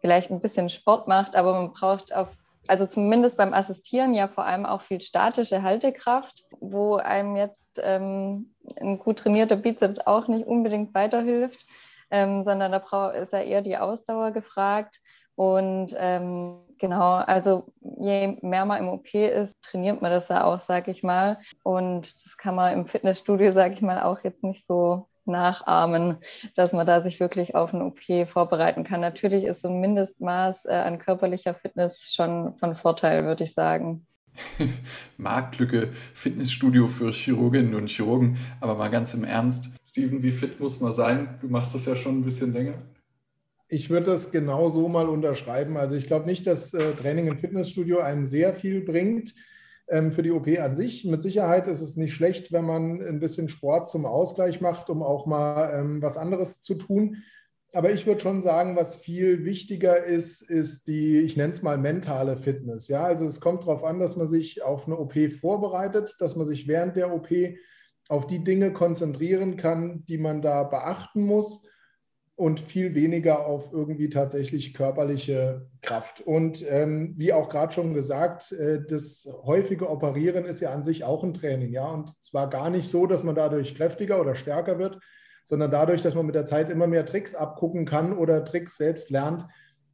vielleicht 0.00 0.30
ein 0.30 0.40
bisschen 0.40 0.68
Sport 0.68 1.08
macht, 1.08 1.34
aber 1.34 1.54
man 1.54 1.72
braucht 1.72 2.14
auf 2.14 2.28
also 2.68 2.86
zumindest 2.86 3.36
beim 3.36 3.54
Assistieren 3.54 4.14
ja 4.14 4.28
vor 4.28 4.44
allem 4.44 4.66
auch 4.66 4.82
viel 4.82 5.00
statische 5.00 5.62
Haltekraft, 5.62 6.44
wo 6.60 6.96
einem 6.96 7.36
jetzt 7.36 7.80
ähm, 7.82 8.54
ein 8.80 8.98
gut 8.98 9.20
trainierter 9.20 9.56
Bizeps 9.56 9.98
auch 10.06 10.28
nicht 10.28 10.46
unbedingt 10.46 10.94
weiterhilft, 10.94 11.66
ähm, 12.10 12.44
sondern 12.44 12.72
da 12.72 13.10
ist 13.10 13.32
ja 13.32 13.40
eher 13.40 13.62
die 13.62 13.76
Ausdauer 13.76 14.30
gefragt. 14.30 15.00
Und 15.34 15.94
ähm, 15.98 16.58
genau, 16.78 17.14
also 17.14 17.72
je 17.80 18.38
mehr 18.42 18.64
man 18.64 18.78
im 18.78 18.88
OP 18.88 19.14
ist, 19.14 19.62
trainiert 19.62 20.02
man 20.02 20.10
das 20.10 20.28
ja 20.28 20.44
auch, 20.44 20.60
sag 20.60 20.88
ich 20.88 21.02
mal. 21.02 21.38
Und 21.62 22.12
das 22.24 22.36
kann 22.36 22.54
man 22.54 22.72
im 22.72 22.86
Fitnessstudio, 22.86 23.52
sag 23.52 23.72
ich 23.72 23.82
mal, 23.82 24.02
auch 24.02 24.24
jetzt 24.24 24.42
nicht 24.42 24.66
so 24.66 25.06
nachahmen, 25.28 26.16
dass 26.56 26.72
man 26.72 26.86
da 26.86 27.02
sich 27.02 27.20
wirklich 27.20 27.54
auf 27.54 27.72
ein 27.72 27.82
OP 27.82 28.28
vorbereiten 28.28 28.84
kann. 28.84 29.00
Natürlich 29.00 29.44
ist 29.44 29.62
so 29.62 29.68
ein 29.68 29.80
Mindestmaß 29.80 30.64
äh, 30.64 30.72
an 30.72 30.98
körperlicher 30.98 31.54
Fitness 31.54 32.12
schon 32.14 32.56
von 32.56 32.74
Vorteil, 32.74 33.24
würde 33.24 33.44
ich 33.44 33.54
sagen. 33.54 34.06
Marktlücke, 35.16 35.90
Fitnessstudio 36.14 36.88
für 36.88 37.12
Chirurginnen 37.12 37.74
und 37.74 37.88
Chirurgen. 37.88 38.38
Aber 38.60 38.74
mal 38.74 38.88
ganz 38.88 39.14
im 39.14 39.24
Ernst, 39.24 39.70
Steven, 39.84 40.22
wie 40.22 40.32
fit 40.32 40.60
muss 40.60 40.80
man 40.80 40.92
sein? 40.92 41.38
Du 41.40 41.48
machst 41.48 41.74
das 41.74 41.86
ja 41.86 41.96
schon 41.96 42.18
ein 42.18 42.24
bisschen 42.24 42.52
länger. 42.52 42.74
Ich 43.68 43.90
würde 43.90 44.06
das 44.06 44.30
genau 44.30 44.68
so 44.70 44.88
mal 44.88 45.08
unterschreiben. 45.08 45.76
Also 45.76 45.94
ich 45.94 46.06
glaube 46.06 46.26
nicht, 46.26 46.46
dass 46.46 46.72
äh, 46.72 46.94
Training 46.94 47.26
im 47.26 47.38
Fitnessstudio 47.38 48.00
einem 48.00 48.24
sehr 48.24 48.54
viel 48.54 48.80
bringt 48.80 49.34
für 50.12 50.22
die 50.22 50.32
OP 50.32 50.46
an 50.58 50.74
sich. 50.74 51.04
Mit 51.04 51.22
Sicherheit 51.22 51.66
ist 51.66 51.80
es 51.80 51.96
nicht 51.96 52.14
schlecht, 52.14 52.52
wenn 52.52 52.64
man 52.64 53.00
ein 53.00 53.20
bisschen 53.20 53.48
Sport 53.48 53.88
zum 53.88 54.04
Ausgleich 54.04 54.60
macht, 54.60 54.90
um 54.90 55.02
auch 55.02 55.26
mal 55.26 55.72
ähm, 55.74 56.02
was 56.02 56.16
anderes 56.16 56.60
zu 56.60 56.74
tun. 56.74 57.22
Aber 57.72 57.92
ich 57.92 58.06
würde 58.06 58.20
schon 58.20 58.40
sagen, 58.40 58.76
was 58.76 58.96
viel 58.96 59.44
wichtiger 59.44 60.02
ist, 60.02 60.42
ist 60.42 60.88
die, 60.88 61.18
ich 61.18 61.36
nenne 61.36 61.52
es 61.52 61.62
mal 61.62 61.76
mentale 61.76 62.36
Fitness. 62.36 62.88
Ja, 62.88 63.04
also 63.04 63.26
es 63.26 63.40
kommt 63.40 63.62
darauf 63.62 63.84
an, 63.84 63.98
dass 63.98 64.16
man 64.16 64.26
sich 64.26 64.62
auf 64.62 64.86
eine 64.86 64.98
OP 64.98 65.14
vorbereitet, 65.30 66.16
dass 66.18 66.34
man 66.34 66.46
sich 66.46 66.66
während 66.66 66.96
der 66.96 67.12
OP 67.12 67.28
auf 68.08 68.26
die 68.26 68.42
Dinge 68.42 68.72
konzentrieren 68.72 69.56
kann, 69.56 70.04
die 70.06 70.18
man 70.18 70.40
da 70.40 70.62
beachten 70.62 71.22
muss 71.22 71.62
und 72.38 72.60
viel 72.60 72.94
weniger 72.94 73.46
auf 73.46 73.72
irgendwie 73.72 74.08
tatsächlich 74.08 74.72
körperliche 74.72 75.66
Kraft. 75.82 76.20
Und 76.20 76.64
ähm, 76.68 77.12
wie 77.16 77.32
auch 77.32 77.48
gerade 77.48 77.72
schon 77.72 77.94
gesagt, 77.94 78.52
äh, 78.52 78.80
das 78.80 79.28
häufige 79.42 79.90
Operieren 79.90 80.44
ist 80.44 80.60
ja 80.60 80.72
an 80.72 80.84
sich 80.84 81.02
auch 81.02 81.24
ein 81.24 81.34
Training, 81.34 81.72
ja. 81.72 81.88
Und 81.88 82.14
zwar 82.24 82.48
gar 82.48 82.70
nicht 82.70 82.88
so, 82.88 83.06
dass 83.06 83.24
man 83.24 83.34
dadurch 83.34 83.74
kräftiger 83.74 84.20
oder 84.20 84.36
stärker 84.36 84.78
wird, 84.78 85.00
sondern 85.44 85.72
dadurch, 85.72 86.00
dass 86.00 86.14
man 86.14 86.26
mit 86.26 86.36
der 86.36 86.46
Zeit 86.46 86.70
immer 86.70 86.86
mehr 86.86 87.04
Tricks 87.04 87.34
abgucken 87.34 87.86
kann 87.86 88.16
oder 88.16 88.44
Tricks 88.44 88.76
selbst 88.76 89.10
lernt, 89.10 89.44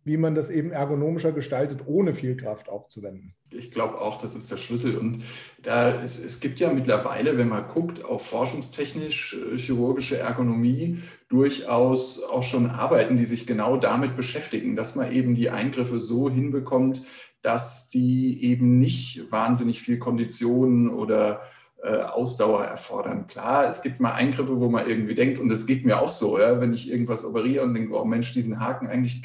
wie 0.05 0.19
man 0.19 0.35
das 0.35 0.51
eben 0.51 0.71
ergonomischer 0.71 1.33
gestaltet, 1.33 1.81
ohne 1.87 2.15
viel 2.15 2.37
Kraft 2.37 2.69
aufzuwenden. 2.69 3.35
Ich 3.51 3.71
glaube 3.71 4.01
auch, 4.01 4.21
das 4.21 4.37
ist 4.37 4.51
der 4.51 4.59
Schlüssel. 4.59 4.99
Und 4.99 5.23
da, 5.63 5.95
es, 5.95 6.19
es, 6.19 6.41
gibt 6.41 6.61
ja 6.61 6.73
mittlerweile, 6.73 7.39
wenn 7.39 7.49
man 7.49 7.67
guckt, 7.69 8.05
auf 8.05 8.27
forschungstechnisch 8.27 9.35
äh, 9.35 9.57
chirurgische 9.57 10.19
Ergonomie 10.19 10.99
durchaus 11.29 12.23
auch 12.23 12.43
schon 12.43 12.67
Arbeiten, 12.67 13.17
die 13.17 13.25
sich 13.25 13.47
genau 13.47 13.77
damit 13.77 14.17
beschäftigen, 14.17 14.77
dass 14.77 14.95
man 14.95 15.11
eben 15.11 15.35
die 15.35 15.51
Eingriffe 15.51 15.99
so 15.99 16.29
hinbekommt, 16.29 17.03
dass 17.41 17.89
die 17.89 18.43
eben 18.43 18.79
nicht 18.79 19.31
wahnsinnig 19.31 19.81
viel 19.81 19.99
Konditionen 19.99 20.89
oder 20.91 21.43
äh, 21.85 21.99
Ausdauer 21.99 22.65
erfordern. 22.65 23.27
Klar, 23.27 23.69
es 23.69 23.83
gibt 23.83 24.01
mal 24.01 24.13
Eingriffe, 24.13 24.59
wo 24.59 24.71
man 24.71 24.89
irgendwie 24.89 25.15
denkt, 25.15 25.39
und 25.39 25.53
es 25.53 25.67
geht 25.67 25.85
mir 25.85 26.01
auch 26.01 26.09
so, 26.09 26.39
ja, 26.39 26.59
wenn 26.59 26.73
ich 26.73 26.91
irgendwas 26.91 27.27
operiere 27.27 27.63
und 27.63 27.75
denke, 27.75 27.95
oh 28.01 28.07
Mensch, 28.07 28.33
diesen 28.33 28.61
Haken 28.61 28.87
eigentlich 28.87 29.21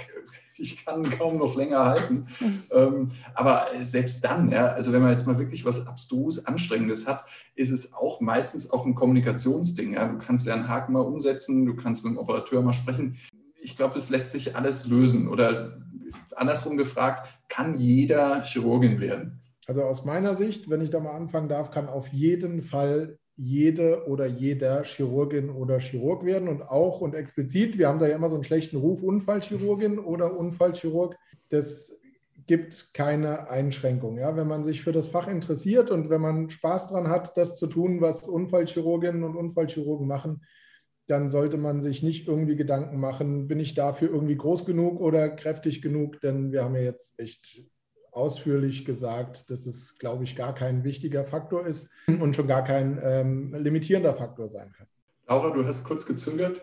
ich 0.59 0.85
kann 0.85 1.09
kaum 1.09 1.37
noch 1.37 1.55
länger 1.55 1.85
halten. 1.85 2.27
Mhm. 2.39 2.63
Ähm, 2.71 3.07
aber 3.33 3.67
selbst 3.81 4.23
dann, 4.23 4.51
ja, 4.51 4.67
also 4.67 4.91
wenn 4.91 5.01
man 5.01 5.11
jetzt 5.11 5.27
mal 5.27 5.39
wirklich 5.39 5.65
was 5.65 5.87
abstrus 5.87 6.45
Anstrengendes 6.45 7.07
hat, 7.07 7.25
ist 7.55 7.71
es 7.71 7.93
auch 7.93 8.21
meistens 8.21 8.71
auch 8.71 8.85
ein 8.85 8.95
Kommunikationsding. 8.95 9.93
Ja. 9.93 10.05
Du 10.05 10.17
kannst 10.17 10.47
ja 10.47 10.53
einen 10.53 10.67
Haken 10.67 10.93
mal 10.93 11.01
umsetzen, 11.01 11.65
du 11.65 11.75
kannst 11.75 12.03
mit 12.03 12.13
dem 12.13 12.17
Operateur 12.17 12.61
mal 12.61 12.73
sprechen. 12.73 13.17
Ich 13.61 13.75
glaube, 13.75 13.97
es 13.97 14.09
lässt 14.09 14.31
sich 14.31 14.55
alles 14.55 14.87
lösen. 14.87 15.27
Oder 15.27 15.77
andersrum 16.35 16.77
gefragt, 16.77 17.27
kann 17.47 17.77
jeder 17.77 18.43
Chirurgin 18.43 19.01
werden? 19.01 19.39
Also 19.67 19.83
aus 19.83 20.03
meiner 20.03 20.35
Sicht, 20.35 20.69
wenn 20.69 20.81
ich 20.81 20.89
da 20.89 20.99
mal 20.99 21.11
anfangen 21.15 21.49
darf, 21.49 21.69
kann 21.69 21.87
auf 21.87 22.07
jeden 22.07 22.61
Fall 22.61 23.19
jede 23.41 24.05
oder 24.07 24.25
jeder 24.25 24.83
Chirurgin 24.83 25.49
oder 25.49 25.79
Chirurg 25.79 26.25
werden 26.25 26.49
und 26.49 26.61
auch 26.61 26.99
und 26.99 27.15
explizit, 27.15 27.77
wir 27.77 27.87
haben 27.87 27.99
da 27.99 28.07
ja 28.07 28.15
immer 28.15 28.27
so 28.27 28.35
einen 28.35 28.43
schlechten 28.43 28.75
Ruf, 28.75 29.01
Unfallchirurgin 29.01 29.97
oder 29.99 30.37
Unfallchirurg. 30.37 31.15
Das 31.47 31.97
gibt 32.47 32.93
keine 32.93 33.49
Einschränkung. 33.49 34.17
Ja? 34.17 34.35
Wenn 34.35 34.47
man 34.47 34.65
sich 34.65 34.81
für 34.81 34.91
das 34.91 35.07
Fach 35.07 35.27
interessiert 35.29 35.89
und 35.89 36.09
wenn 36.09 36.19
man 36.19 36.49
Spaß 36.49 36.87
daran 36.87 37.07
hat, 37.07 37.37
das 37.37 37.55
zu 37.55 37.67
tun, 37.67 38.01
was 38.01 38.27
Unfallchirurginnen 38.27 39.23
und 39.23 39.37
Unfallchirurgen 39.37 40.05
machen, 40.05 40.43
dann 41.07 41.29
sollte 41.29 41.57
man 41.57 41.81
sich 41.81 42.03
nicht 42.03 42.27
irgendwie 42.27 42.57
Gedanken 42.57 42.99
machen, 42.99 43.47
bin 43.47 43.59
ich 43.59 43.73
dafür 43.73 44.09
irgendwie 44.09 44.35
groß 44.35 44.65
genug 44.65 44.99
oder 44.99 45.29
kräftig 45.29 45.81
genug, 45.81 46.19
denn 46.21 46.51
wir 46.51 46.63
haben 46.63 46.75
ja 46.75 46.81
jetzt 46.81 47.17
echt 47.17 47.63
ausführlich 48.19 48.85
gesagt, 48.85 49.49
dass 49.49 49.65
es, 49.65 49.97
glaube 49.97 50.25
ich, 50.25 50.35
gar 50.35 50.53
kein 50.53 50.83
wichtiger 50.83 51.25
Faktor 51.25 51.65
ist 51.65 51.89
und 52.07 52.35
schon 52.35 52.47
gar 52.47 52.63
kein 52.63 52.99
ähm, 53.03 53.55
limitierender 53.55 54.13
Faktor 54.13 54.49
sein 54.49 54.71
kann. 54.77 54.87
Laura, 55.27 55.51
du 55.51 55.65
hast 55.65 55.83
kurz 55.85 56.05
gezögert. 56.05 56.61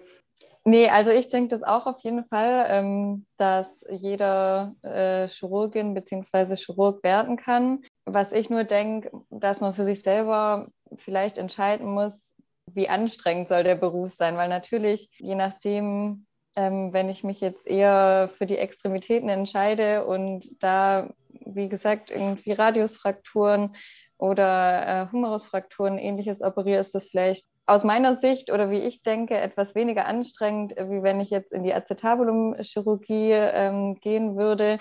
Nee, 0.65 0.89
also 0.89 1.13
ich 1.13 1.29
denke 1.29 1.51
das 1.51 1.63
auch 1.63 1.87
auf 1.87 2.01
jeden 2.01 2.25
Fall, 2.25 2.67
ähm, 2.69 3.25
dass 3.37 3.85
jeder 3.89 4.75
äh, 4.83 5.29
Chirurgin 5.29 5.95
bzw. 5.95 6.57
Chirurg 6.57 7.05
werden 7.05 7.37
kann. 7.37 7.85
Was 8.05 8.33
ich 8.33 8.51
nur 8.51 8.65
denke, 8.65 9.13
dass 9.31 9.61
man 9.61 9.75
für 9.75 9.85
sich 9.85 10.03
selber 10.03 10.67
vielleicht 10.97 11.39
entscheiden 11.39 11.87
muss, 11.87 12.35
wie 12.73 12.89
anstrengend 12.89 13.47
soll 13.47 13.63
der 13.63 13.77
Beruf 13.77 14.11
sein, 14.11 14.37
weil 14.37 14.49
natürlich, 14.49 15.09
je 15.19 15.37
nachdem, 15.37 16.27
ähm, 16.57 16.93
wenn 16.93 17.09
ich 17.09 17.23
mich 17.23 17.41
jetzt 17.41 17.69
eher 17.69 18.29
für 18.37 18.47
die 18.47 18.59
Extremitäten 18.59 19.29
entscheide 19.29 20.05
und 20.05 20.61
da 20.61 21.11
wie 21.47 21.69
gesagt, 21.69 22.11
irgendwie 22.11 22.53
Radiusfrakturen 22.53 23.77
oder 24.19 24.87
äh, 24.87 25.13
Humerusfrakturen, 25.13 25.99
ähnliches 25.99 26.43
operiere, 26.43 26.81
ist 26.81 26.95
das 26.95 27.09
vielleicht 27.09 27.47
aus 27.67 27.85
meiner 27.85 28.17
Sicht 28.17 28.53
oder 28.53 28.71
wie 28.71 28.81
ich 28.81 29.03
denke 29.03 29.37
etwas 29.37 29.75
weniger 29.75 30.07
anstrengend, 30.07 30.75
wie 30.77 31.03
wenn 31.03 31.21
ich 31.21 31.31
jetzt 31.31 31.53
in 31.53 31.65
die 31.65 31.75
Acetabulum-Chirurgie 31.75 33.33
ähm, 33.33 33.99
gehen 34.01 34.37
würde. 34.37 34.79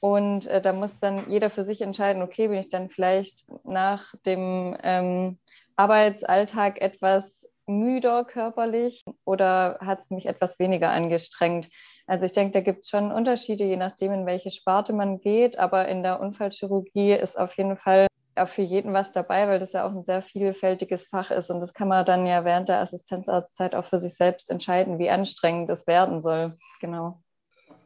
Und 0.00 0.46
äh, 0.46 0.60
da 0.60 0.72
muss 0.72 0.98
dann 0.98 1.28
jeder 1.28 1.50
für 1.50 1.64
sich 1.64 1.80
entscheiden, 1.80 2.22
okay, 2.22 2.48
bin 2.48 2.58
ich 2.58 2.68
dann 2.68 2.90
vielleicht 2.90 3.46
nach 3.64 4.14
dem 4.26 4.76
ähm, 4.82 5.38
Arbeitsalltag 5.76 6.80
etwas 6.80 7.47
müder 7.68 8.24
körperlich 8.24 9.04
oder 9.24 9.78
hat 9.80 10.00
es 10.00 10.10
mich 10.10 10.26
etwas 10.26 10.58
weniger 10.58 10.90
angestrengt? 10.90 11.68
Also 12.06 12.24
ich 12.24 12.32
denke, 12.32 12.52
da 12.52 12.60
gibt 12.60 12.84
es 12.84 12.88
schon 12.88 13.12
Unterschiede, 13.12 13.64
je 13.64 13.76
nachdem, 13.76 14.12
in 14.12 14.26
welche 14.26 14.50
Sparte 14.50 14.92
man 14.92 15.20
geht. 15.20 15.58
Aber 15.58 15.88
in 15.88 16.02
der 16.02 16.20
Unfallchirurgie 16.20 17.12
ist 17.12 17.38
auf 17.38 17.56
jeden 17.56 17.76
Fall 17.76 18.06
auch 18.36 18.48
für 18.48 18.62
jeden 18.62 18.92
was 18.92 19.12
dabei, 19.12 19.48
weil 19.48 19.58
das 19.58 19.72
ja 19.72 19.86
auch 19.86 19.92
ein 19.92 20.04
sehr 20.04 20.22
vielfältiges 20.22 21.08
Fach 21.08 21.30
ist. 21.30 21.50
Und 21.50 21.60
das 21.60 21.74
kann 21.74 21.88
man 21.88 22.06
dann 22.06 22.26
ja 22.26 22.44
während 22.44 22.68
der 22.68 22.80
Assistenzarztzeit 22.80 23.74
auch 23.74 23.84
für 23.84 23.98
sich 23.98 24.14
selbst 24.14 24.50
entscheiden, 24.50 24.98
wie 24.98 25.10
anstrengend 25.10 25.70
es 25.70 25.86
werden 25.86 26.22
soll. 26.22 26.56
Genau. 26.80 27.22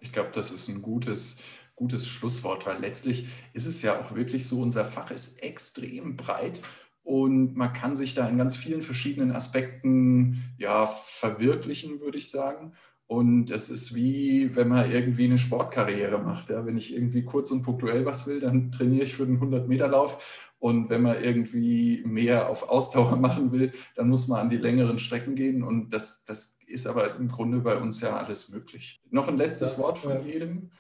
Ich 0.01 0.13
glaube, 0.13 0.31
das 0.33 0.51
ist 0.53 0.69
ein 0.69 0.83
gutes, 0.83 1.39
gutes 1.75 2.07
Schlusswort, 2.07 2.67
weil 2.67 2.81
letztlich 2.81 3.29
ist 3.53 3.67
es 3.67 3.83
ja 3.83 4.01
auch 4.01 4.15
wirklich 4.15 4.47
so, 4.49 4.61
unser 4.61 4.85
Fach 4.85 5.11
ist 5.11 5.43
extrem 5.43 6.17
breit 6.17 6.61
und 7.05 7.57
man 7.57 7.73
kann 7.73 7.95
sich 7.95 8.15
da 8.15 8.29
in 8.29 8.39
ganz 8.39 8.57
vielen 8.57 8.83
verschiedenen 8.83 9.33
Aspekten 9.33 10.45
ja, 10.59 10.87
verwirklichen, 10.87 12.01
würde 12.01 12.19
ich 12.19 12.31
sagen. 12.31 12.73
Und 13.07 13.51
es 13.51 13.69
ist 13.69 13.95
wie, 13.95 14.55
wenn 14.57 14.69
man 14.69 14.91
irgendwie 14.91 15.25
eine 15.25 15.37
Sportkarriere 15.37 16.19
macht. 16.19 16.49
Ja. 16.49 16.65
Wenn 16.65 16.79
ich 16.79 16.95
irgendwie 16.95 17.25
kurz 17.25 17.51
und 17.51 17.63
punktuell 17.63 18.07
was 18.07 18.27
will, 18.27 18.41
dann 18.41 18.73
trainiere 18.73 19.03
ich 19.05 19.15
für 19.15 19.27
den 19.27 19.41
100-Meter-Lauf. 19.41 20.51
Und 20.59 20.89
wenn 20.91 21.03
man 21.03 21.23
irgendwie 21.23 22.05
mehr 22.07 22.49
auf 22.49 22.69
Ausdauer 22.69 23.17
machen 23.21 23.51
will, 23.53 23.73
dann 23.97 24.09
muss 24.09 24.29
man 24.29 24.41
an 24.41 24.49
die 24.49 24.57
längeren 24.57 24.99
Strecken 24.99 25.35
gehen. 25.35 25.63
Und 25.63 25.93
das, 25.93 26.25
das 26.25 26.59
ist 26.67 26.87
aber 26.87 27.17
im 27.17 27.29
Grunde 27.29 27.59
bei 27.59 27.77
uns 27.77 28.01
ja 28.01 28.17
alles 28.17 28.49
möglich. 28.49 29.03
Noch 29.11 29.29
ein 29.29 29.37
letztes 29.37 29.73
das, 29.73 29.79
Wort 29.79 29.99
von 29.99 30.13
äh, 30.13 30.21
jedem. 30.23 30.71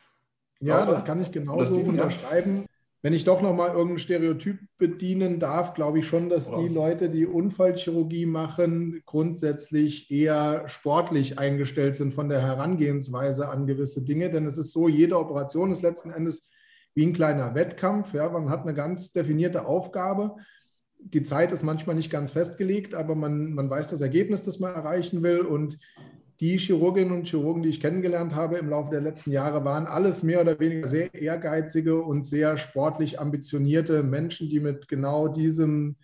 Ja, 0.60 0.78
Laura? 0.78 0.92
das 0.92 1.04
kann 1.04 1.20
ich 1.20 1.32
genauso 1.32 1.80
unterschreiben. 1.80 2.64
Wenn 3.02 3.14
ich 3.14 3.24
doch 3.24 3.42
nochmal 3.42 3.70
irgendein 3.70 3.98
Stereotyp 3.98 4.60
bedienen 4.78 5.40
darf, 5.40 5.74
glaube 5.74 5.98
ich 5.98 6.06
schon, 6.06 6.28
dass 6.28 6.48
die 6.48 6.72
Leute, 6.72 7.10
die 7.10 7.26
Unfallchirurgie 7.26 8.26
machen, 8.26 9.02
grundsätzlich 9.06 10.08
eher 10.12 10.68
sportlich 10.68 11.36
eingestellt 11.36 11.96
sind 11.96 12.14
von 12.14 12.28
der 12.28 12.40
Herangehensweise 12.40 13.48
an 13.48 13.66
gewisse 13.66 14.02
Dinge. 14.02 14.30
Denn 14.30 14.46
es 14.46 14.56
ist 14.56 14.70
so, 14.70 14.86
jede 14.86 15.18
Operation 15.18 15.72
ist 15.72 15.82
letzten 15.82 16.10
Endes 16.10 16.48
wie 16.94 17.04
ein 17.04 17.12
kleiner 17.12 17.56
Wettkampf. 17.56 18.14
Ja, 18.14 18.28
man 18.28 18.50
hat 18.50 18.62
eine 18.62 18.74
ganz 18.74 19.10
definierte 19.10 19.66
Aufgabe. 19.66 20.36
Die 21.00 21.24
Zeit 21.24 21.50
ist 21.50 21.64
manchmal 21.64 21.96
nicht 21.96 22.10
ganz 22.10 22.30
festgelegt, 22.30 22.94
aber 22.94 23.16
man, 23.16 23.52
man 23.52 23.68
weiß 23.68 23.88
das 23.88 24.00
Ergebnis, 24.00 24.42
das 24.42 24.60
man 24.60 24.72
erreichen 24.72 25.24
will. 25.24 25.40
Und 25.40 25.76
die 26.40 26.58
Chirurginnen 26.58 27.12
und 27.12 27.28
Chirurgen, 27.28 27.62
die 27.62 27.68
ich 27.68 27.80
kennengelernt 27.80 28.34
habe 28.34 28.56
im 28.56 28.68
Laufe 28.68 28.90
der 28.90 29.00
letzten 29.00 29.30
Jahre, 29.30 29.64
waren 29.64 29.86
alles 29.86 30.22
mehr 30.22 30.40
oder 30.40 30.58
weniger 30.58 30.88
sehr 30.88 31.14
ehrgeizige 31.14 32.02
und 32.02 32.24
sehr 32.24 32.56
sportlich 32.58 33.20
ambitionierte 33.20 34.02
Menschen, 34.02 34.48
die 34.48 34.60
mit 34.60 34.88
genau 34.88 35.28
diesem, 35.28 35.96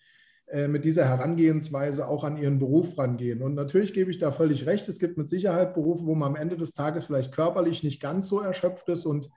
äh, 0.47 0.69
mit 0.69 0.85
dieser 0.85 1.07
Herangehensweise 1.07 2.07
auch 2.07 2.25
an 2.25 2.37
ihren 2.37 2.59
Beruf 2.59 2.97
rangehen. 2.99 3.43
Und 3.43 3.55
natürlich 3.55 3.93
gebe 3.93 4.11
ich 4.11 4.19
da 4.19 4.31
völlig 4.31 4.67
recht. 4.67 4.89
Es 4.89 4.99
gibt 4.99 5.19
mit 5.19 5.29
Sicherheit 5.29 5.75
Berufe, 5.75 6.07
wo 6.07 6.15
man 6.15 6.31
am 6.31 6.37
Ende 6.37 6.57
des 6.57 6.73
Tages 6.73 7.07
vielleicht 7.07 7.33
körperlich 7.35 7.83
nicht 7.83 8.01
ganz 8.01 8.29
so 8.29 8.41
erschöpft 8.41 8.89
ist. 8.89 9.07
Und 9.07 9.29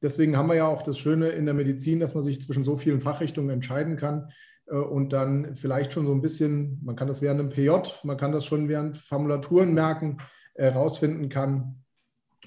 deswegen 0.00 0.36
haben 0.36 0.48
wir 0.48 0.56
ja 0.56 0.68
auch 0.68 0.82
das 0.82 0.98
Schöne 0.98 1.28
in 1.28 1.44
der 1.44 1.54
Medizin, 1.54 2.00
dass 2.00 2.14
man 2.14 2.22
sich 2.22 2.40
zwischen 2.40 2.64
so 2.64 2.76
vielen 2.76 3.00
Fachrichtungen 3.00 3.50
entscheiden 3.50 3.96
kann 3.96 4.28
und 4.66 5.12
dann 5.12 5.54
vielleicht 5.54 5.92
schon 5.92 6.06
so 6.06 6.12
ein 6.12 6.22
bisschen, 6.22 6.80
man 6.84 6.96
kann 6.96 7.08
das 7.08 7.22
während 7.22 7.40
einem 7.40 7.50
PJ, 7.50 7.70
man 8.02 8.16
kann 8.16 8.32
das 8.32 8.44
schon 8.44 8.68
während 8.68 8.96
Formulaturen 8.96 9.72
merken, 9.74 10.18
herausfinden 10.54 11.28
kann, 11.28 11.84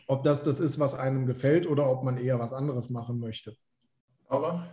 ob 0.07 0.23
das 0.23 0.43
das 0.43 0.59
ist, 0.59 0.79
was 0.79 0.95
einem 0.95 1.25
gefällt 1.25 1.67
oder 1.67 1.89
ob 1.89 2.03
man 2.03 2.17
eher 2.17 2.39
was 2.39 2.53
anderes 2.53 2.89
machen 2.89 3.19
möchte. 3.19 3.55
Aber 4.27 4.67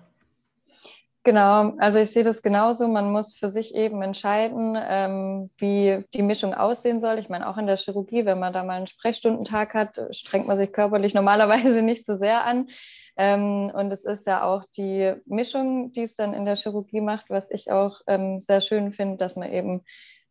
Genau, 1.27 1.75
also 1.79 1.99
ich 1.99 2.13
sehe 2.13 2.23
das 2.23 2.41
genauso. 2.41 2.87
Man 2.87 3.11
muss 3.11 3.37
für 3.37 3.49
sich 3.49 3.75
eben 3.75 4.01
entscheiden, 4.01 4.79
ähm, 4.81 5.51
wie 5.59 6.05
die 6.15 6.23
Mischung 6.23 6.55
aussehen 6.55 7.01
soll. 7.01 7.19
Ich 7.19 7.29
meine, 7.29 7.49
auch 7.49 7.59
in 7.59 7.67
der 7.67 7.77
Chirurgie, 7.77 8.25
wenn 8.25 8.39
man 8.39 8.53
da 8.53 8.63
mal 8.63 8.75
einen 8.75 8.87
Sprechstundentag 8.87 9.75
hat, 9.75 9.99
strengt 10.13 10.47
man 10.47 10.57
sich 10.57 10.73
körperlich 10.73 11.15
normalerweise 11.15 11.83
nicht 11.83 12.07
so 12.07 12.15
sehr 12.15 12.45
an. 12.45 12.69
Ähm, 13.17 13.73
und 13.75 13.93
es 13.93 14.05
ist 14.05 14.25
ja 14.29 14.45
auch 14.45 14.63
die 14.77 15.15
Mischung, 15.25 15.91
die 15.91 16.03
es 16.03 16.15
dann 16.15 16.33
in 16.33 16.45
der 16.45 16.55
Chirurgie 16.55 17.01
macht, 17.01 17.29
was 17.29 17.51
ich 17.51 17.73
auch 17.73 18.03
ähm, 18.07 18.39
sehr 18.39 18.61
schön 18.61 18.93
finde, 18.93 19.17
dass 19.17 19.35
man 19.35 19.51
eben 19.51 19.83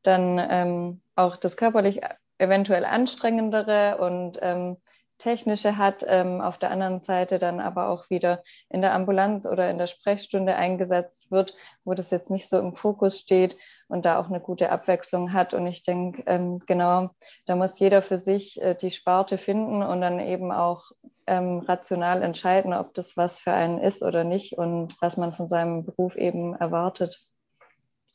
dann 0.01 0.39
ähm, 0.49 1.01
auch 1.17 1.35
das 1.35 1.57
körperlich 1.57 1.99
eventuell 2.37 2.85
anstrengendere 2.85 3.97
und 3.97 4.39
ähm, 4.41 4.77
technische 5.17 5.77
hat, 5.77 6.05
ähm, 6.07 6.41
auf 6.41 6.57
der 6.57 6.71
anderen 6.71 6.99
Seite 6.99 7.39
dann 7.39 7.59
aber 7.59 7.89
auch 7.89 8.09
wieder 8.09 8.43
in 8.69 8.81
der 8.81 8.93
Ambulanz 8.93 9.45
oder 9.45 9.69
in 9.69 9.77
der 9.77 9.87
Sprechstunde 9.87 10.55
eingesetzt 10.55 11.31
wird, 11.31 11.55
wo 11.83 11.93
das 11.93 12.11
jetzt 12.11 12.29
nicht 12.29 12.49
so 12.49 12.59
im 12.59 12.75
Fokus 12.75 13.19
steht 13.19 13.57
und 13.87 14.05
da 14.05 14.19
auch 14.19 14.27
eine 14.27 14.39
gute 14.39 14.71
Abwechslung 14.71 15.33
hat. 15.33 15.53
Und 15.53 15.67
ich 15.67 15.83
denke, 15.83 16.23
ähm, 16.25 16.59
genau, 16.65 17.09
da 17.45 17.55
muss 17.55 17.79
jeder 17.79 18.01
für 18.01 18.17
sich 18.17 18.61
äh, 18.61 18.75
die 18.75 18.91
Sparte 18.91 19.37
finden 19.37 19.83
und 19.83 20.01
dann 20.01 20.19
eben 20.19 20.51
auch 20.51 20.91
ähm, 21.27 21.59
rational 21.59 22.21
entscheiden, 22.21 22.73
ob 22.73 22.93
das 22.93 23.17
was 23.17 23.39
für 23.39 23.53
einen 23.53 23.79
ist 23.79 24.03
oder 24.03 24.23
nicht 24.23 24.57
und 24.57 24.99
was 25.01 25.17
man 25.17 25.33
von 25.33 25.47
seinem 25.47 25.85
Beruf 25.85 26.15
eben 26.15 26.55
erwartet. 26.55 27.19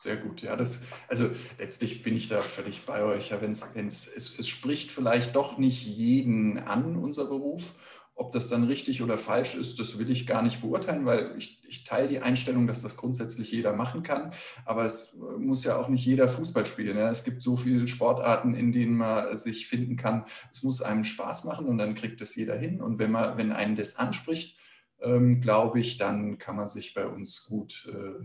Sehr 0.00 0.16
gut, 0.16 0.40
ja. 0.40 0.56
Das, 0.56 0.80
also 1.08 1.28
letztlich 1.58 2.02
bin 2.02 2.16
ich 2.16 2.26
da 2.26 2.40
völlig 2.40 2.86
bei 2.86 3.02
euch. 3.04 3.28
Ja, 3.28 3.42
wenn's, 3.42 3.74
wenn's, 3.74 4.08
es, 4.08 4.38
es 4.38 4.48
spricht 4.48 4.90
vielleicht 4.90 5.36
doch 5.36 5.58
nicht 5.58 5.86
jeden 5.86 6.58
an, 6.58 6.96
unser 6.96 7.26
Beruf. 7.26 7.74
Ob 8.14 8.32
das 8.32 8.48
dann 8.48 8.64
richtig 8.64 9.02
oder 9.02 9.18
falsch 9.18 9.54
ist, 9.54 9.78
das 9.78 9.98
will 9.98 10.10
ich 10.10 10.26
gar 10.26 10.40
nicht 10.40 10.62
beurteilen, 10.62 11.04
weil 11.04 11.34
ich, 11.36 11.62
ich 11.68 11.84
teile 11.84 12.08
die 12.08 12.20
Einstellung, 12.20 12.66
dass 12.66 12.80
das 12.80 12.96
grundsätzlich 12.96 13.52
jeder 13.52 13.74
machen 13.74 14.02
kann. 14.02 14.32
Aber 14.64 14.86
es 14.86 15.18
muss 15.38 15.64
ja 15.64 15.76
auch 15.76 15.88
nicht 15.88 16.06
jeder 16.06 16.30
Fußball 16.30 16.64
spielen. 16.64 16.96
Ja. 16.96 17.10
Es 17.10 17.22
gibt 17.22 17.42
so 17.42 17.56
viele 17.56 17.86
Sportarten, 17.86 18.54
in 18.54 18.72
denen 18.72 18.96
man 18.96 19.36
sich 19.36 19.66
finden 19.66 19.96
kann. 19.96 20.24
Es 20.50 20.62
muss 20.62 20.80
einem 20.80 21.04
Spaß 21.04 21.44
machen 21.44 21.66
und 21.66 21.76
dann 21.76 21.94
kriegt 21.94 22.22
es 22.22 22.34
jeder 22.36 22.56
hin. 22.56 22.80
Und 22.80 22.98
wenn 22.98 23.10
man, 23.10 23.36
wenn 23.36 23.52
einen 23.52 23.76
das 23.76 23.96
anspricht, 23.96 24.56
ähm, 25.02 25.42
glaube 25.42 25.78
ich, 25.78 25.98
dann 25.98 26.38
kann 26.38 26.56
man 26.56 26.68
sich 26.68 26.94
bei 26.94 27.06
uns 27.06 27.44
gut 27.44 27.86
äh, 27.92 28.24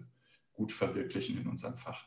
gut 0.55 0.71
verwirklichen 0.71 1.37
in 1.37 1.47
unserem 1.47 1.77
Fach. 1.77 2.05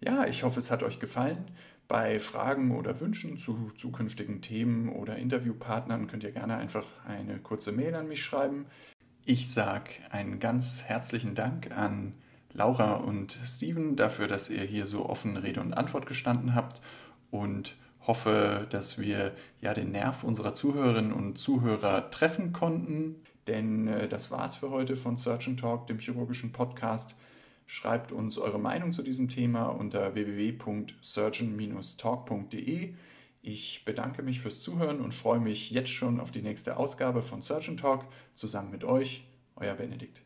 Ja, 0.00 0.26
ich 0.26 0.42
hoffe, 0.42 0.58
es 0.58 0.70
hat 0.70 0.82
euch 0.82 0.98
gefallen. 1.00 1.50
Bei 1.88 2.18
Fragen 2.18 2.76
oder 2.76 3.00
Wünschen 3.00 3.38
zu 3.38 3.70
zukünftigen 3.76 4.42
Themen 4.42 4.88
oder 4.88 5.16
Interviewpartnern 5.16 6.08
könnt 6.08 6.24
ihr 6.24 6.32
gerne 6.32 6.56
einfach 6.56 6.86
eine 7.06 7.38
kurze 7.38 7.72
Mail 7.72 7.94
an 7.94 8.08
mich 8.08 8.22
schreiben. 8.24 8.66
Ich 9.24 9.52
sage 9.52 9.90
einen 10.10 10.38
ganz 10.38 10.84
herzlichen 10.84 11.34
Dank 11.34 11.76
an 11.76 12.14
Laura 12.52 12.94
und 12.94 13.38
Steven 13.44 13.96
dafür, 13.96 14.28
dass 14.28 14.50
ihr 14.50 14.62
hier 14.62 14.86
so 14.86 15.08
offen 15.08 15.36
Rede 15.36 15.60
und 15.60 15.74
Antwort 15.74 16.06
gestanden 16.06 16.54
habt 16.54 16.80
und 17.30 17.76
hoffe, 18.06 18.66
dass 18.70 18.98
wir 18.98 19.32
ja 19.60 19.74
den 19.74 19.92
Nerv 19.92 20.24
unserer 20.24 20.54
Zuhörerinnen 20.54 21.12
und 21.12 21.38
Zuhörer 21.38 22.10
treffen 22.10 22.52
konnten. 22.52 23.16
Denn 23.46 23.88
äh, 23.88 24.08
das 24.08 24.30
war's 24.30 24.54
für 24.56 24.70
heute 24.70 24.96
von 24.96 25.16
Surgeon 25.16 25.56
Talk, 25.56 25.86
dem 25.86 25.98
chirurgischen 25.98 26.52
Podcast. 26.52 27.16
Schreibt 27.66 28.12
uns 28.12 28.38
eure 28.38 28.60
Meinung 28.60 28.92
zu 28.92 29.02
diesem 29.02 29.28
Thema 29.28 29.66
unter 29.66 30.14
www.surgeon-talk.de. 30.14 32.94
Ich 33.42 33.84
bedanke 33.84 34.22
mich 34.22 34.40
fürs 34.40 34.60
Zuhören 34.60 35.00
und 35.00 35.12
freue 35.12 35.40
mich 35.40 35.72
jetzt 35.72 35.90
schon 35.90 36.20
auf 36.20 36.30
die 36.30 36.42
nächste 36.42 36.76
Ausgabe 36.76 37.22
von 37.22 37.42
Surgeon 37.42 37.76
Talk 37.76 38.04
zusammen 38.34 38.70
mit 38.70 38.84
euch, 38.84 39.24
euer 39.56 39.74
Benedikt. 39.74 40.25